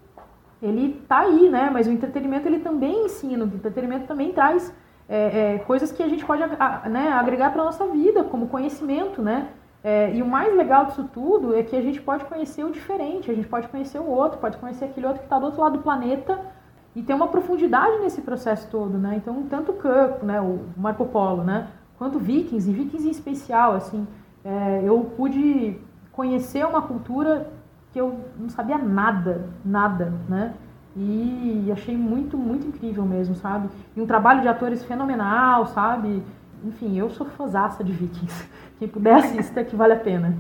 [0.60, 1.70] ele tá aí, né?
[1.72, 3.44] Mas o entretenimento, ele também ensina.
[3.44, 4.74] O entretenimento também traz
[5.08, 6.42] é, é, coisas que a gente pode
[6.90, 9.50] né, agregar para nossa vida, como conhecimento, né?
[9.84, 13.30] É, e o mais legal disso tudo é que a gente pode conhecer o diferente,
[13.30, 15.76] a gente pode conhecer o outro, pode conhecer aquele outro que está do outro lado
[15.78, 16.55] do planeta
[16.96, 19.16] e ter uma profundidade nesse processo todo, né?
[19.16, 21.68] Então, tanto Kirk, né, o Marco Polo, né,
[21.98, 24.08] quanto Vikings, e Vikings em especial, assim,
[24.42, 25.78] é, eu pude
[26.10, 27.52] conhecer uma cultura
[27.92, 30.54] que eu não sabia nada, nada, né?
[30.96, 33.68] E achei muito, muito incrível mesmo, sabe?
[33.94, 36.22] E um trabalho de atores fenomenal, sabe?
[36.64, 38.48] Enfim, eu sou fãzaça de Vikings.
[38.78, 40.34] Quem puder assista que vale a pena.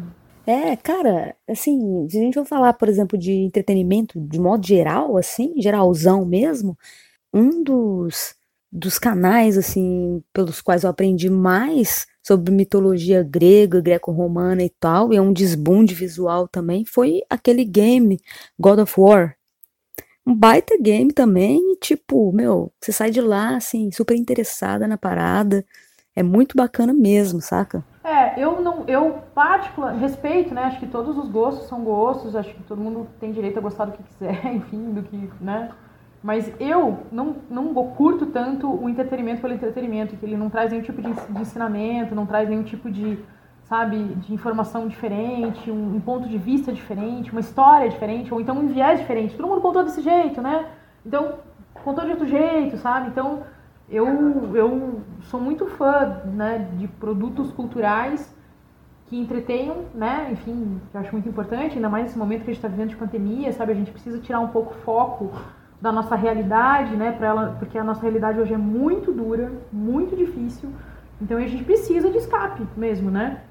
[0.46, 5.16] É, cara, assim, se a gente for falar, por exemplo, de entretenimento de modo geral,
[5.16, 6.78] assim, geralzão mesmo,
[7.34, 8.36] um dos,
[8.70, 15.16] dos canais, assim, pelos quais eu aprendi mais sobre mitologia grega, greco-romana e tal, e
[15.16, 18.20] é um desbunde visual também, foi aquele game
[18.58, 19.36] God of War.
[20.24, 25.64] Um baita game também, tipo, meu, você sai de lá, assim, super interessada na parada,
[26.14, 27.84] é muito bacana mesmo, saca?
[28.06, 30.62] É, eu não, eu particular, respeito, né?
[30.62, 33.86] Acho que todos os gostos são gostos, acho que todo mundo tem direito a gostar
[33.86, 35.72] do que quiser, enfim, do que, né?
[36.22, 40.84] Mas eu não, não curto tanto o entretenimento pelo entretenimento, que ele não traz nenhum
[40.84, 43.18] tipo de, de ensinamento, não traz nenhum tipo de,
[43.64, 48.56] sabe, de informação diferente, um, um, ponto de vista diferente, uma história diferente, ou então
[48.56, 49.34] um viés diferente.
[49.34, 50.68] Todo mundo contou desse jeito, né?
[51.04, 51.40] Então,
[51.82, 53.08] contou de outro jeito, sabe?
[53.08, 53.42] Então,
[53.88, 58.34] eu, eu sou muito fã né, de produtos culturais
[59.06, 60.28] que entretenham, né?
[60.32, 62.88] Enfim, que eu acho muito importante, ainda mais nesse momento que a gente está vivendo
[62.88, 63.72] de pandemia, sabe?
[63.72, 65.30] A gente precisa tirar um pouco o foco
[65.80, 67.12] da nossa realidade, né?
[67.12, 70.70] Pra ela, porque a nossa realidade hoje é muito dura, muito difícil.
[71.20, 73.42] Então a gente precisa de escape mesmo, né?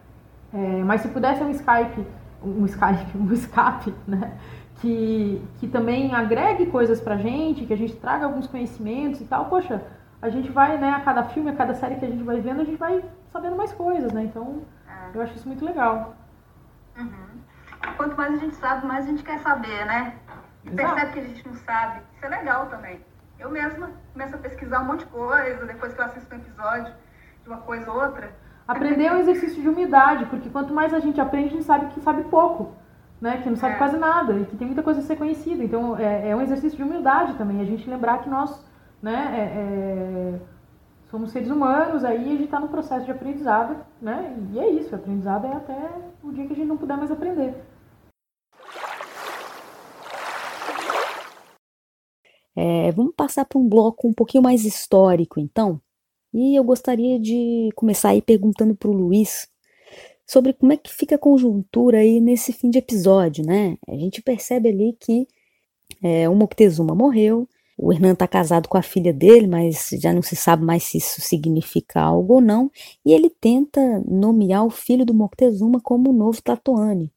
[0.53, 2.05] É, mas se pudesse um Skype,
[2.43, 4.33] um Skype, um escape, né?
[4.81, 9.45] Que, que também agregue coisas pra gente, que a gente traga alguns conhecimentos e tal,
[9.45, 9.81] poxa,
[10.25, 12.61] a gente vai, né, a cada filme, a cada série que a gente vai vendo,
[12.61, 14.23] a gente vai sabendo mais coisas, né?
[14.23, 15.15] Então, é.
[15.15, 16.15] eu acho isso muito legal.
[16.97, 17.41] Uhum.
[17.95, 20.15] Quanto mais a gente sabe, mais a gente quer saber, né?
[20.65, 20.75] Exato.
[20.75, 22.01] Percebe que a gente não sabe.
[22.15, 22.99] Isso é legal também.
[23.37, 26.93] Eu mesma começo a pesquisar um monte de coisa, depois que eu assisto um episódio
[27.43, 28.33] de uma coisa ou outra.
[28.67, 31.93] Aprender é um exercício de humildade, porque quanto mais a gente aprende, a gente sabe
[31.93, 32.73] que sabe pouco,
[33.21, 33.41] né?
[33.43, 33.77] Que não sabe é.
[33.77, 35.63] quase nada e que tem muita coisa a ser conhecida.
[35.63, 38.64] Então, é, é um exercício de humildade também, a gente lembrar que nós
[39.05, 39.35] né?
[39.37, 40.39] É, é,
[41.11, 44.35] somos seres humanos, aí a gente está no processo de aprendizado, né?
[44.51, 45.91] E é isso, aprendizado é até
[46.23, 47.53] o dia que a gente não puder mais aprender.
[52.55, 55.79] É, vamos passar para um bloco um pouquinho mais histórico, então.
[56.33, 59.47] E eu gostaria de começar aí perguntando para o Luiz
[60.25, 63.77] sobre como é que fica a conjuntura aí nesse fim de episódio, né?
[63.87, 65.27] A gente percebe ali que
[66.01, 67.47] é, o Moctezuma morreu,
[67.77, 70.97] o Hernan está casado com a filha dele, mas já não se sabe mais se
[70.97, 72.71] isso significa algo ou não,
[73.05, 77.11] e ele tenta nomear o filho do Moctezuma como o novo Tlatoani.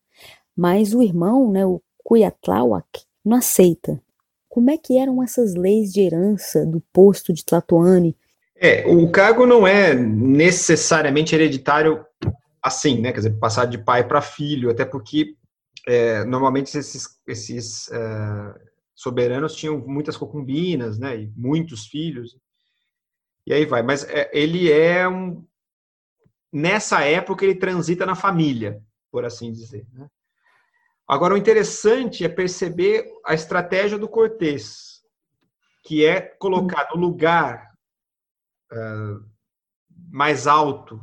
[0.57, 4.03] Mas o irmão, né, o Cuiatlauac, não aceita.
[4.49, 8.17] Como é que eram essas leis de herança do posto de Tlatoani?
[8.57, 12.05] É, o cargo não é necessariamente hereditário
[12.61, 13.13] assim, né?
[13.13, 15.37] Quer dizer, passar de pai para filho, até porque
[15.87, 18.55] é, normalmente esses, esses é,
[18.99, 22.37] soberanos tinham muitas concubinas, né, e muitos filhos.
[23.47, 23.81] E aí vai.
[23.81, 25.47] Mas é, ele é um.
[26.53, 28.83] Nessa época, ele transita na família,
[29.13, 29.87] por assim dizer.
[29.93, 30.09] Né?
[31.07, 35.01] Agora, o interessante é perceber a estratégia do Cortês,
[35.85, 37.71] que é colocar no lugar
[38.73, 39.25] uh,
[40.11, 40.97] mais alto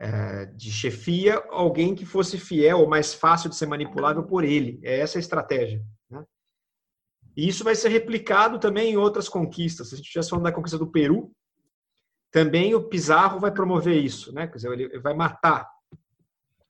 [0.00, 4.80] uh, de chefia alguém que fosse fiel ou mais fácil de ser manipulável por ele.
[4.82, 5.84] É essa a estratégia.
[7.36, 9.88] E isso vai ser replicado também em outras conquistas.
[9.88, 11.32] Se a gente estivesse falando da conquista do Peru,
[12.30, 14.46] também o Pizarro vai promover isso, né?
[14.46, 15.68] Quer dizer, ele vai matar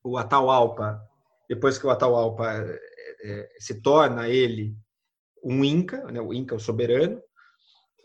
[0.03, 1.01] o Atahualpa
[1.49, 2.81] depois que o Atahualpa é,
[3.25, 4.77] é, se torna ele
[5.43, 6.21] um Inca, né?
[6.21, 7.21] o Inca o soberano,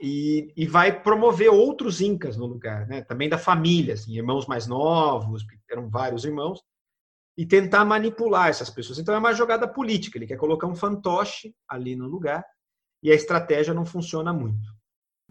[0.02, 3.02] e, e, vai promover outros Incas no lugar, né?
[3.02, 6.62] Também da família, assim, irmãos mais novos, eram vários irmãos,
[7.40, 9.00] e tentar manipular essas pessoas.
[9.00, 10.18] Então é uma jogada política.
[10.18, 12.44] Ele quer colocar um fantoche ali no lugar
[13.02, 14.68] e a estratégia não funciona muito.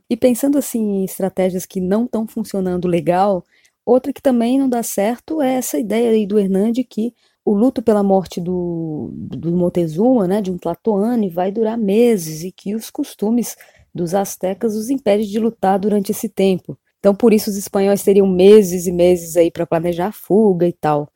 [0.08, 3.44] E pensando assim em estratégias que não estão funcionando legal,
[3.84, 7.12] outra que também não dá certo é essa ideia aí do Hernande que
[7.44, 12.50] o luto pela morte do, do Montezuma, né, de um Tlatoani, vai durar meses e
[12.50, 13.54] que os costumes
[13.94, 16.78] dos astecas os impedem de lutar durante esse tempo.
[17.00, 20.72] Então, por isso, os espanhóis teriam meses e meses aí para planejar a fuga e
[20.72, 21.12] tal.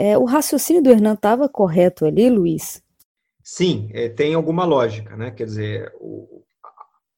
[0.00, 2.80] É, o raciocínio do Hernan estava correto ali, Luiz?
[3.42, 5.32] Sim, é, tem alguma lógica, né?
[5.32, 6.44] Quer dizer, o,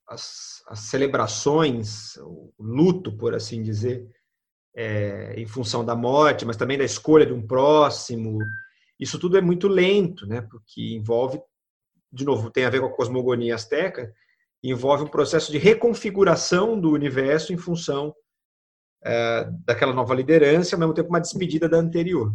[0.09, 4.09] as, as, celebrações, o luto, por assim dizer,
[4.75, 8.39] é, em função da morte, mas também da escolha de um próximo,
[8.99, 10.41] isso tudo é muito lento, né?
[10.41, 11.39] Porque envolve,
[12.11, 14.11] de novo, tem a ver com a cosmogonia azteca,
[14.65, 18.15] envolve um processo de reconfiguração do universo em função
[19.05, 22.35] é, daquela nova liderança, ao mesmo tempo uma despedida da anterior.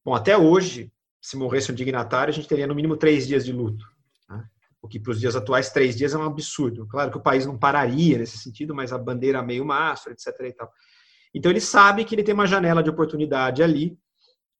[0.00, 0.04] Né?
[0.04, 3.52] Bom, até hoje, se morresse um dignatário, a gente teria no mínimo três dias de
[3.52, 3.84] luto
[4.82, 6.86] o que para os dias atuais três dias é um absurdo.
[6.86, 10.28] Claro que o país não pararia nesse sentido, mas a bandeira meio mastro, etc.
[10.40, 10.70] E tal.
[11.34, 13.98] Então ele sabe que ele tem uma janela de oportunidade ali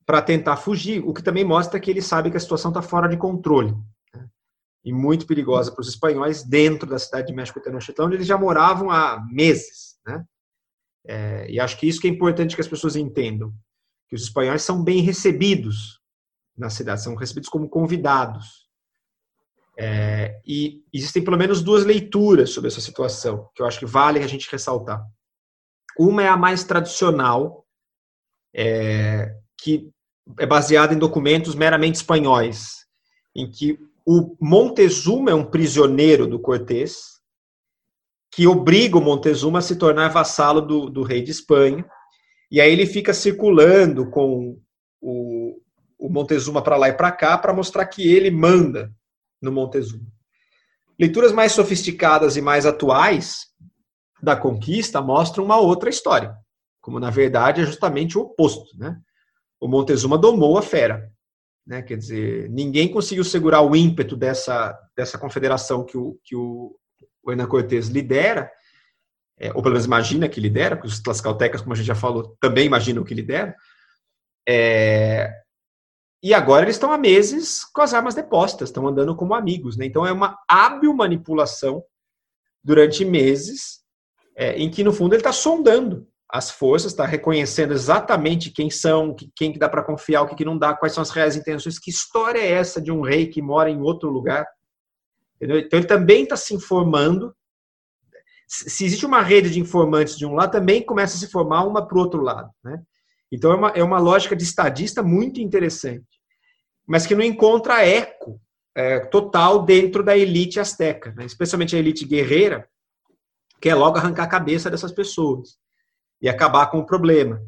[0.04, 3.08] para tentar fugir, o que também mostra que ele sabe que a situação está fora
[3.08, 3.72] de controle
[4.12, 4.28] né?
[4.84, 8.36] e muito perigosa para os espanhóis dentro da cidade de México Tenochtitlan, onde eles já
[8.36, 9.98] moravam há meses.
[10.04, 10.24] Né?
[11.06, 13.54] É, e acho que isso que é importante que as pessoas entendam,
[14.10, 16.00] que os espanhóis são bem recebidos
[16.58, 18.68] na cidade, são recebidos como convidados.
[19.78, 24.18] É, e existem pelo menos duas leituras sobre essa situação, que eu acho que vale
[24.18, 25.00] a gente ressaltar.
[25.96, 27.64] Uma é a mais tradicional,
[28.52, 29.88] é, que
[30.38, 32.84] é baseada em documentos meramente espanhóis,
[33.34, 37.20] em que o Montezuma é um prisioneiro do Cortés,
[38.32, 41.88] que obriga o Montezuma a se tornar vassalo do, do rei de Espanha,
[42.50, 44.58] e aí ele fica circulando com
[45.00, 45.60] o,
[45.98, 48.92] o Montezuma para lá e para cá para mostrar que ele manda
[49.40, 50.06] no Montezuma.
[50.98, 53.46] Leituras mais sofisticadas e mais atuais
[54.22, 56.34] da conquista mostram uma outra história,
[56.80, 58.98] como na verdade é justamente o oposto, né?
[59.58, 61.10] O Montezuma domou a fera,
[61.66, 61.82] né?
[61.82, 66.76] Quer dizer, ninguém conseguiu segurar o ímpeto dessa dessa confederação que o que o,
[67.22, 68.50] o Hernan Cortés lidera,
[69.40, 72.36] é, ou pelo menos imagina que lidera, porque os tlascaltecas, como a gente já falou,
[72.38, 73.56] também imaginam que lidera.
[74.46, 75.32] É,
[76.22, 79.78] e agora eles estão há meses com as armas depostas, estão andando como amigos.
[79.78, 79.86] Né?
[79.86, 81.82] Então é uma hábil manipulação
[82.62, 83.80] durante meses,
[84.36, 89.16] é, em que no fundo ele está sondando as forças, está reconhecendo exatamente quem são,
[89.34, 91.78] quem que dá para confiar, o que, que não dá, quais são as reais intenções,
[91.78, 94.46] que história é essa de um rei que mora em outro lugar.
[95.36, 95.58] Entendeu?
[95.58, 97.34] Então ele também está se informando.
[98.52, 101.86] Se existe uma rede de informantes de um lado, também começa a se formar uma
[101.86, 102.50] para o outro lado.
[102.64, 102.82] Né?
[103.30, 106.20] Então é uma, é uma lógica de estadista muito interessante,
[106.84, 108.40] mas que não encontra eco
[108.74, 111.24] é, total dentro da elite asteca, né?
[111.24, 112.68] especialmente a elite guerreira,
[113.60, 115.56] que é logo arrancar a cabeça dessas pessoas
[116.20, 117.40] e acabar com o problema.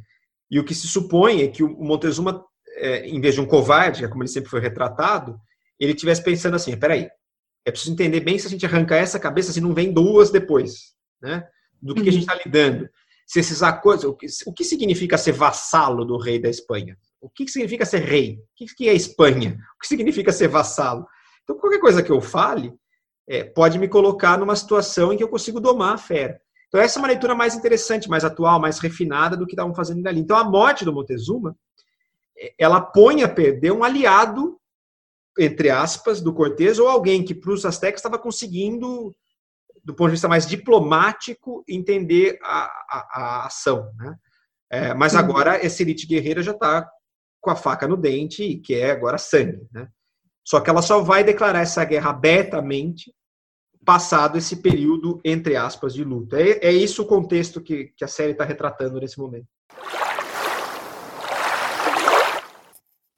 [0.48, 2.44] E o que se supõe é que o Montezuma,
[2.76, 5.36] é, em vez de um covarde, é como ele sempre foi retratado,
[5.80, 7.09] ele tivesse pensando assim: peraí,
[7.64, 10.94] é preciso entender bem se a gente arrancar essa cabeça, se não vem duas depois,
[11.20, 11.46] né?
[11.80, 12.04] Do que, uhum.
[12.04, 12.88] que a gente está lidando
[13.26, 14.04] se esses acordos.
[14.04, 16.96] O que, o que significa ser vassalo do rei da Espanha?
[17.20, 18.38] O que significa ser rei?
[18.60, 19.58] O que é Espanha?
[19.76, 21.06] O que significa ser vassalo?
[21.42, 22.72] Então, qualquer coisa que eu fale
[23.28, 26.40] é, pode me colocar numa situação em que eu consigo domar a fera.
[26.68, 30.06] Então, essa é uma leitura mais interessante, mais atual, mais refinada do que estavam fazendo
[30.06, 30.20] ali.
[30.20, 31.56] Então, a morte do Montezuma,
[32.36, 34.58] é, ela põe a perder um aliado,
[35.38, 39.14] entre aspas, do Cortés, ou alguém que para os astecas estava conseguindo
[39.84, 43.90] do ponto de vista mais diplomático, entender a, a, a ação.
[43.96, 44.16] Né?
[44.70, 46.88] É, mas agora essa elite guerreira já está
[47.40, 49.66] com a faca no dente e quer agora sangue.
[49.72, 49.88] Né?
[50.44, 53.12] Só que ela só vai declarar essa guerra abertamente
[53.84, 56.40] passado esse período, entre aspas, de luta.
[56.40, 59.48] É, é isso o contexto que, que a série está retratando nesse momento.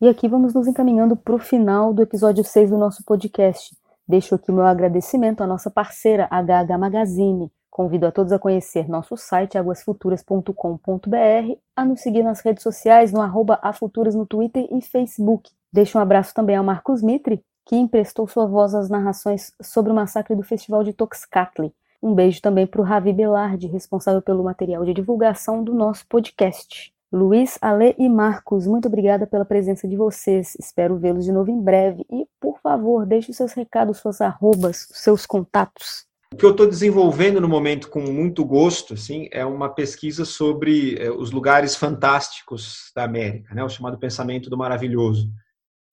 [0.00, 3.76] E aqui vamos nos encaminhando para o final do episódio 6 do nosso podcast.
[4.06, 7.50] Deixo aqui meu agradecimento à nossa parceira HH Magazine.
[7.70, 13.20] Convido a todos a conhecer nosso site aguasfuturas.com.br, a nos seguir nas redes sociais no
[13.20, 15.50] arroba afuturas no Twitter e Facebook.
[15.72, 19.94] Deixo um abraço também ao Marcos Mitre, que emprestou sua voz às narrações sobre o
[19.94, 21.72] massacre do Festival de Toxcatli.
[22.02, 26.93] Um beijo também para o Ravi Belardi, responsável pelo material de divulgação do nosso podcast.
[27.14, 30.56] Luiz, Ale e Marcos, muito obrigada pela presença de vocês.
[30.58, 32.04] Espero vê-los de novo em breve.
[32.10, 36.06] E, por favor, deixe os seus recados, suas arrobas, seus contatos.
[36.32, 40.96] O que eu estou desenvolvendo no momento com muito gosto, assim, é uma pesquisa sobre
[40.98, 45.30] é, os lugares fantásticos da América, né, o chamado pensamento do maravilhoso.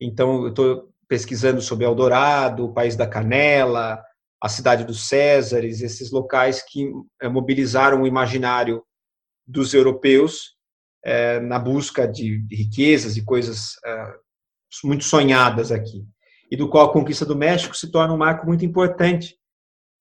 [0.01, 4.01] Então, eu estou pesquisando sobre Eldorado, o País da Canela,
[4.41, 6.91] a Cidade dos Césares, esses locais que
[7.22, 8.82] é, mobilizaram o imaginário
[9.45, 10.59] dos europeus
[11.04, 14.14] é, na busca de, de, riquezas e coisas é,
[14.84, 16.06] muito sonhadas aqui.
[16.49, 19.38] E do qual a conquista do México se torna um marco muito importante,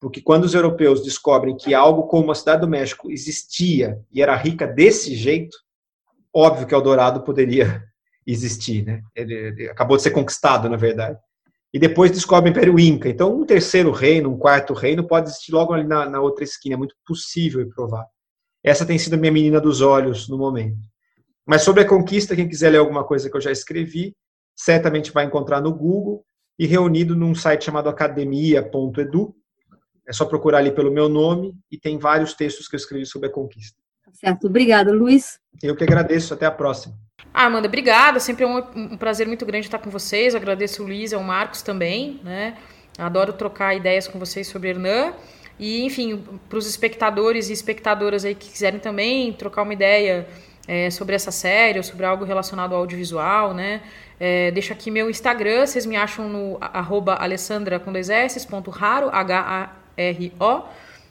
[0.01, 4.34] porque quando os europeus descobrem que algo como a cidade do México existia e era
[4.34, 5.57] rica desse jeito,
[6.34, 7.84] óbvio que Eldorado poderia
[8.26, 9.03] existir, né?
[9.14, 11.18] Ele, ele acabou de ser conquistado, na verdade.
[11.72, 13.09] E depois descobre o Império Inca.
[13.09, 16.74] Então, um terceiro reino, um quarto reino pode existir logo ali na, na outra esquina.
[16.74, 18.09] É muito possível e provável.
[18.62, 20.76] Essa tem sido a minha menina dos olhos no momento.
[21.51, 24.14] Mas sobre a conquista, quem quiser ler alguma coisa que eu já escrevi,
[24.55, 26.24] certamente vai encontrar no Google
[26.57, 29.34] e reunido num site chamado academia.edu.
[30.07, 33.28] É só procurar ali pelo meu nome e tem vários textos que eu escrevi sobre
[33.28, 33.76] a conquista.
[34.05, 34.46] Tá certo.
[34.46, 35.40] Obrigada, Luiz.
[35.61, 36.34] Eu que agradeço.
[36.34, 36.94] Até a próxima.
[37.34, 38.20] Ah, Amanda, obrigada.
[38.20, 40.34] Sempre é um, um prazer muito grande estar com vocês.
[40.34, 42.59] Eu agradeço o Luiz e o Marcos também, né?
[42.96, 45.14] Adoro trocar ideias com vocês sobre Hernan.
[45.59, 50.28] E, enfim, para os espectadores e espectadoras aí que quiserem também trocar uma ideia
[50.70, 53.82] é, sobre essa série ou sobre algo relacionado ao audiovisual, né?
[54.20, 58.70] É, deixo aqui meu Instagram, vocês me acham no arroba alessandra com dois S, ponto
[58.70, 60.62] raro, H-A-R-O.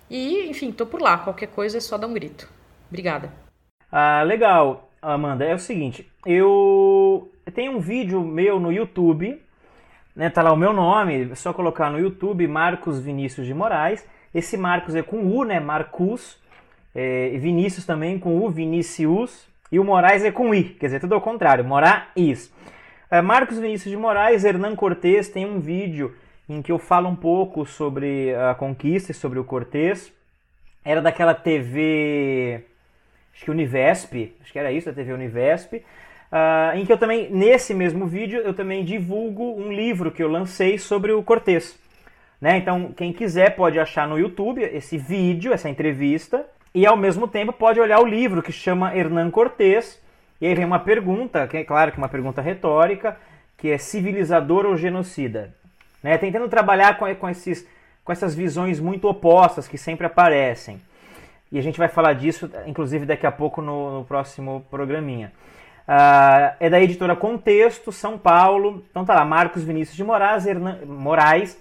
[0.09, 1.17] E, enfim, tô por lá.
[1.17, 2.49] Qualquer coisa é só dar um grito.
[2.87, 3.33] Obrigada.
[3.91, 5.43] Ah, legal, Amanda.
[5.43, 9.41] É o seguinte, eu tenho um vídeo meu no YouTube,
[10.15, 10.29] né?
[10.29, 14.07] Tá lá o meu nome, é só colocar no YouTube Marcos Vinícius de Moraes.
[14.33, 15.59] Esse Marcos é com U, né?
[15.59, 16.39] Marcus.
[16.95, 19.48] É, Vinícius também com U, Vinicius.
[19.71, 22.51] E o Moraes é com I, quer dizer, tudo ao contrário, Moraes.
[23.11, 26.15] É, Marcos Vinícius de Moraes, Hernan Cortes tem um vídeo
[26.47, 30.11] em que eu falo um pouco sobre a conquista e sobre o Cortes.
[30.83, 32.63] Era daquela TV,
[33.33, 35.73] acho que Univesp, acho que era isso, a TV Univesp.
[35.75, 40.29] Uh, em que eu também, nesse mesmo vídeo, eu também divulgo um livro que eu
[40.29, 41.77] lancei sobre o Cortes.
[42.41, 42.57] Né?
[42.57, 47.51] Então, quem quiser pode achar no YouTube esse vídeo, essa entrevista, e ao mesmo tempo
[47.51, 50.01] pode olhar o livro que chama Hernán Cortés,
[50.41, 53.17] e aí vem uma pergunta, que é claro que é uma pergunta retórica,
[53.57, 55.53] que é civilizador ou genocida?
[56.01, 56.17] Né?
[56.17, 57.67] Tentando trabalhar com, com, esses,
[58.03, 60.81] com essas visões muito opostas que sempre aparecem.
[61.51, 65.33] E a gente vai falar disso, inclusive, daqui a pouco no, no próximo programinha.
[65.87, 68.85] Uh, é da editora Contexto, São Paulo.
[68.91, 71.57] Então tá lá, Marcos Vinícius de Moraes, Hernan, Moraes,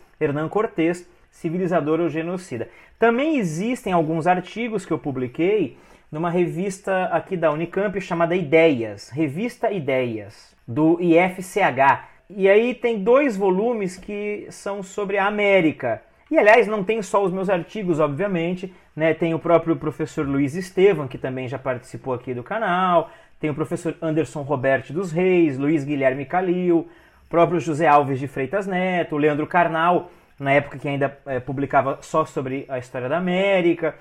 [0.51, 2.69] Cortés, civilizador ou genocida.
[2.99, 5.77] Também existem alguns artigos que eu publiquei
[6.11, 12.07] numa revista aqui da Unicamp chamada Ideias, Revista Ideias, do IFCH.
[12.31, 16.03] E aí tem dois volumes que são sobre a América.
[16.31, 19.15] E aliás, não tem só os meus artigos, obviamente, né?
[19.15, 23.11] Tem o próprio professor Luiz Estevam, que também já participou aqui do canal,
[23.41, 26.89] tem o professor Anderson Roberto dos Reis, Luiz Guilherme Calil,
[27.31, 32.25] próprio José Alves de Freitas Neto, Leandro Carnal, na época que ainda é, publicava só
[32.25, 33.95] sobre a história da América.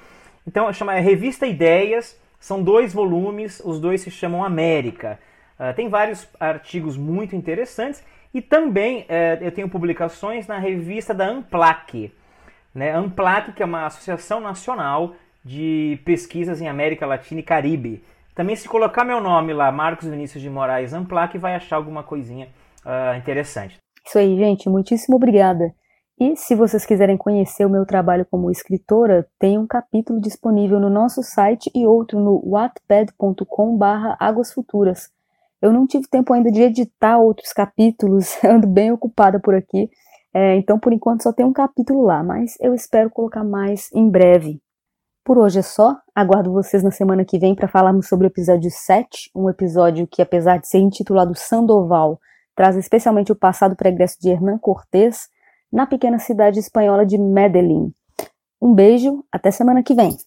[0.46, 5.20] Então, chama é Revista Ideias, são dois volumes, os dois se chamam América.
[5.60, 11.28] Uh, tem vários artigos muito interessantes e também uh, eu tenho publicações na revista da
[11.28, 12.14] Amplac.
[12.74, 12.92] Né?
[12.92, 18.04] Amplac, que é uma associação nacional de pesquisas em América Latina e Caribe.
[18.36, 22.48] Também se colocar meu nome lá, Marcos Vinícius de Moraes Amplac, vai achar alguma coisinha
[22.86, 23.78] uh, interessante.
[24.06, 24.70] Isso aí, gente.
[24.70, 25.74] Muitíssimo obrigada.
[26.20, 30.90] E se vocês quiserem conhecer o meu trabalho como escritora, tem um capítulo disponível no
[30.90, 35.12] nosso site e outro no wattpad.com/águas futuras.
[35.62, 39.92] Eu não tive tempo ainda de editar outros capítulos, ando bem ocupada por aqui,
[40.34, 44.10] é, então por enquanto só tem um capítulo lá, mas eu espero colocar mais em
[44.10, 44.60] breve.
[45.24, 48.72] Por hoje é só, aguardo vocês na semana que vem para falarmos sobre o episódio
[48.72, 52.20] 7, um episódio que, apesar de ser intitulado Sandoval,
[52.56, 55.30] traz especialmente o passado pregresso de Hernán Cortés
[55.72, 57.94] na pequena cidade espanhola de Medellín.
[58.62, 60.18] Um beijo, até semana que vem.